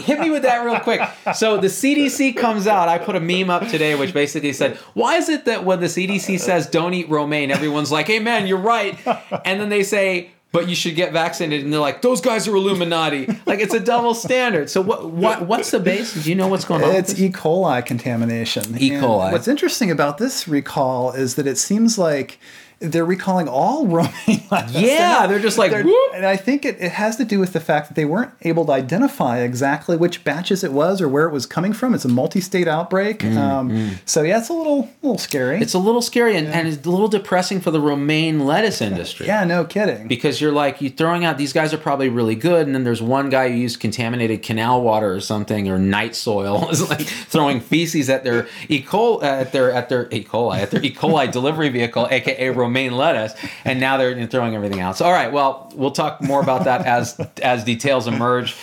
Hit 0.00 0.20
me 0.20 0.30
with 0.30 0.42
that 0.42 0.64
real 0.64 0.80
quick. 0.80 1.00
So 1.34 1.58
the 1.58 1.68
CDC 1.68 2.36
comes 2.36 2.66
out. 2.66 2.88
I 2.88 2.98
put 2.98 3.16
a 3.16 3.20
meme 3.20 3.50
up 3.50 3.68
today, 3.68 3.94
which 3.94 4.14
basically 4.14 4.52
said, 4.52 4.76
"Why 4.94 5.16
is 5.16 5.28
it 5.28 5.44
that 5.44 5.64
when 5.64 5.80
the 5.80 5.86
CDC 5.86 6.38
says 6.40 6.66
don't 6.66 6.94
eat 6.94 7.08
romaine, 7.08 7.50
everyone's 7.50 7.92
like, 7.92 8.06
hey 8.06 8.18
man, 8.18 8.46
you're 8.46 8.58
right,' 8.58 8.98
and 9.44 9.60
then 9.60 9.68
they 9.68 9.82
say." 9.82 10.30
But 10.52 10.68
you 10.68 10.74
should 10.74 10.96
get 10.96 11.12
vaccinated, 11.12 11.64
and 11.64 11.72
they're 11.72 11.78
like, 11.80 12.02
"Those 12.02 12.20
guys 12.20 12.48
are 12.48 12.56
Illuminati." 12.56 13.26
Like 13.46 13.60
it's 13.60 13.72
a 13.72 13.78
double 13.78 14.14
standard. 14.14 14.68
So 14.68 14.80
what? 14.80 15.08
What? 15.08 15.46
What's 15.46 15.70
the 15.70 15.78
basis? 15.78 16.24
Do 16.24 16.30
you 16.30 16.34
know 16.34 16.48
what's 16.48 16.64
going 16.64 16.82
on? 16.82 16.92
It's? 16.96 17.20
E. 17.20 17.30
coli 17.30 17.86
contamination. 17.86 18.76
E. 18.80 18.92
And 18.92 19.04
coli. 19.04 19.30
what's 19.30 19.46
interesting 19.46 19.92
about 19.92 20.18
this 20.18 20.48
recall 20.48 21.12
is 21.12 21.36
that 21.36 21.46
it 21.46 21.56
seems 21.56 21.98
like 21.98 22.40
they're 22.80 23.04
recalling 23.04 23.46
all 23.48 23.86
romaine 23.98 24.42
lettuce. 24.50 24.74
Yeah, 24.74 25.26
they're 25.26 25.38
just 25.38 25.58
like, 25.58 25.72
whoop. 25.72 26.10
and 26.14 26.24
I 26.26 26.36
think 26.36 26.64
it, 26.64 26.80
it 26.80 26.92
has 26.92 27.16
to 27.16 27.24
do 27.24 27.38
with 27.38 27.52
the 27.52 27.60
fact 27.60 27.88
that 27.88 27.94
they 27.94 28.04
weren't 28.06 28.32
able 28.42 28.64
to 28.66 28.72
identify 28.72 29.40
exactly 29.40 29.96
which 29.96 30.24
batches 30.24 30.64
it 30.64 30.72
was 30.72 31.00
or 31.02 31.08
where 31.08 31.26
it 31.26 31.32
was 31.32 31.44
coming 31.46 31.72
from. 31.74 31.94
It's 31.94 32.04
a 32.06 32.08
multi-state 32.08 32.66
outbreak, 32.66 33.22
um, 33.24 33.92
so 34.06 34.22
yeah, 34.22 34.38
it's 34.38 34.48
a 34.48 34.54
little 34.54 34.88
little 35.02 35.18
scary. 35.18 35.58
Mm, 35.58 35.62
It's 35.62 35.74
a 35.74 35.78
little 35.78 36.02
scary 36.02 36.36
and, 36.36 36.48
and 36.48 36.66
it's 36.68 36.86
a 36.86 36.90
little 36.90 37.08
depressing 37.08 37.60
for 37.60 37.70
the 37.70 37.80
romaine 37.80 38.46
lettuce 38.46 38.80
industry. 38.80 39.26
yeah, 39.26 39.44
no 39.44 39.64
kidding. 39.64 40.08
Because 40.08 40.40
you're 40.40 40.52
like, 40.52 40.80
you're 40.80 40.90
throwing 40.90 41.24
out, 41.24 41.36
these 41.38 41.52
guys 41.52 41.74
are 41.74 41.78
probably 41.78 42.08
really 42.08 42.34
good. 42.34 42.66
And 42.66 42.74
then 42.74 42.84
there's 42.84 43.02
one 43.02 43.28
guy 43.28 43.48
who 43.50 43.56
used 43.56 43.78
contaminated 43.80 44.42
canal 44.42 44.80
water 44.82 45.12
or 45.12 45.20
something 45.20 45.68
or 45.68 45.78
night 45.78 46.14
soil, 46.16 46.68
is 46.70 46.88
like 46.88 47.00
throwing 47.02 47.60
feces 47.60 48.08
at 48.08 48.24
their 48.24 48.48
E. 48.68 48.82
coli, 48.82 49.22
at 49.22 49.52
their, 49.52 49.70
at 49.70 49.88
their 49.90 50.08
E. 50.10 50.24
coli, 50.24 50.58
at 50.58 50.70
their 50.70 50.82
E. 50.82 50.94
coli 50.94 51.30
delivery 51.30 51.68
vehicle, 51.68 52.08
AKA 52.10 52.48
romaine 52.50 52.69
lettuce. 52.90 53.34
And 53.64 53.80
now 53.80 53.96
they're 53.96 54.26
throwing 54.26 54.54
everything 54.54 54.80
out. 54.80 54.96
So, 54.96 55.04
all 55.04 55.12
right, 55.12 55.32
well, 55.32 55.72
we'll 55.74 55.90
talk 55.90 56.22
more 56.22 56.40
about 56.40 56.64
that 56.64 56.86
as, 56.86 57.18
as 57.42 57.64
details 57.64 58.06
emerge. 58.06 58.56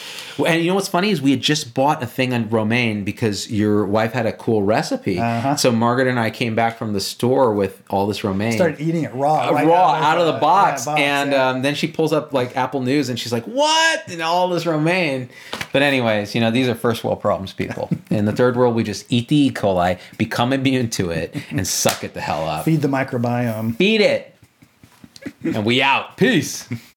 And 0.45 0.61
you 0.61 0.69
know 0.69 0.75
what's 0.75 0.87
funny 0.87 1.09
is 1.09 1.21
we 1.21 1.31
had 1.31 1.41
just 1.41 1.73
bought 1.73 2.03
a 2.03 2.05
thing 2.05 2.33
on 2.33 2.49
romaine 2.49 3.03
because 3.03 3.49
your 3.51 3.85
wife 3.85 4.13
had 4.13 4.25
a 4.25 4.33
cool 4.33 4.63
recipe. 4.63 5.17
So 5.57 5.71
Margaret 5.71 6.07
and 6.07 6.19
I 6.19 6.29
came 6.29 6.55
back 6.55 6.77
from 6.77 6.93
the 6.93 6.99
store 7.01 7.53
with 7.53 7.81
all 7.89 8.07
this 8.07 8.23
romaine 8.23 8.53
Started 8.53 8.79
eating 8.79 9.03
it 9.03 9.13
raw, 9.13 9.47
uh, 9.47 9.51
right 9.53 9.67
raw 9.67 9.91
out 9.93 9.97
of 9.97 10.03
out 10.03 10.17
of 10.19 10.25
the 10.27 10.31
the- 10.33 10.39
box, 10.39 10.85
yeah, 10.85 10.91
box, 10.93 11.01
and 11.01 11.31
yeah. 11.31 11.49
um, 11.49 11.61
then 11.61 11.75
she 11.75 11.87
pulls 11.87 12.13
up 12.13 12.33
like 12.33 12.55
Apple 12.55 12.81
News 12.81 13.09
and 13.09 13.19
she's 13.19 13.31
like, 13.31 13.45
"What?" 13.45 14.07
and 14.09 14.21
all 14.21 14.49
this 14.49 14.65
romaine. 14.65 15.29
But 15.73 15.81
anyways, 15.81 16.35
you 16.35 16.41
know 16.41 16.51
these 16.51 16.67
are 16.67 16.75
first 16.75 17.03
world 17.03 17.21
problems, 17.21 17.53
people. 17.53 17.89
In 18.09 18.25
the 18.25 18.33
third 18.33 18.55
world, 18.55 18.75
we 18.75 18.83
just 18.83 19.05
eat 19.11 19.27
the 19.27 19.35
E. 19.47 19.51
coli, 19.51 19.99
become 20.17 20.53
immune 20.53 20.89
to 20.91 21.11
it, 21.11 21.35
and 21.49 21.67
suck 21.67 22.03
it 22.03 22.13
the 22.13 22.21
hell 22.21 22.47
up. 22.47 22.65
Feed 22.65 22.81
the 22.81 22.87
microbiome. 22.87 23.77
Beat 23.77 24.01
it, 24.01 24.35
and 25.43 25.65
we 25.65 25.81
out. 25.81 26.17
Peace. 26.17 26.67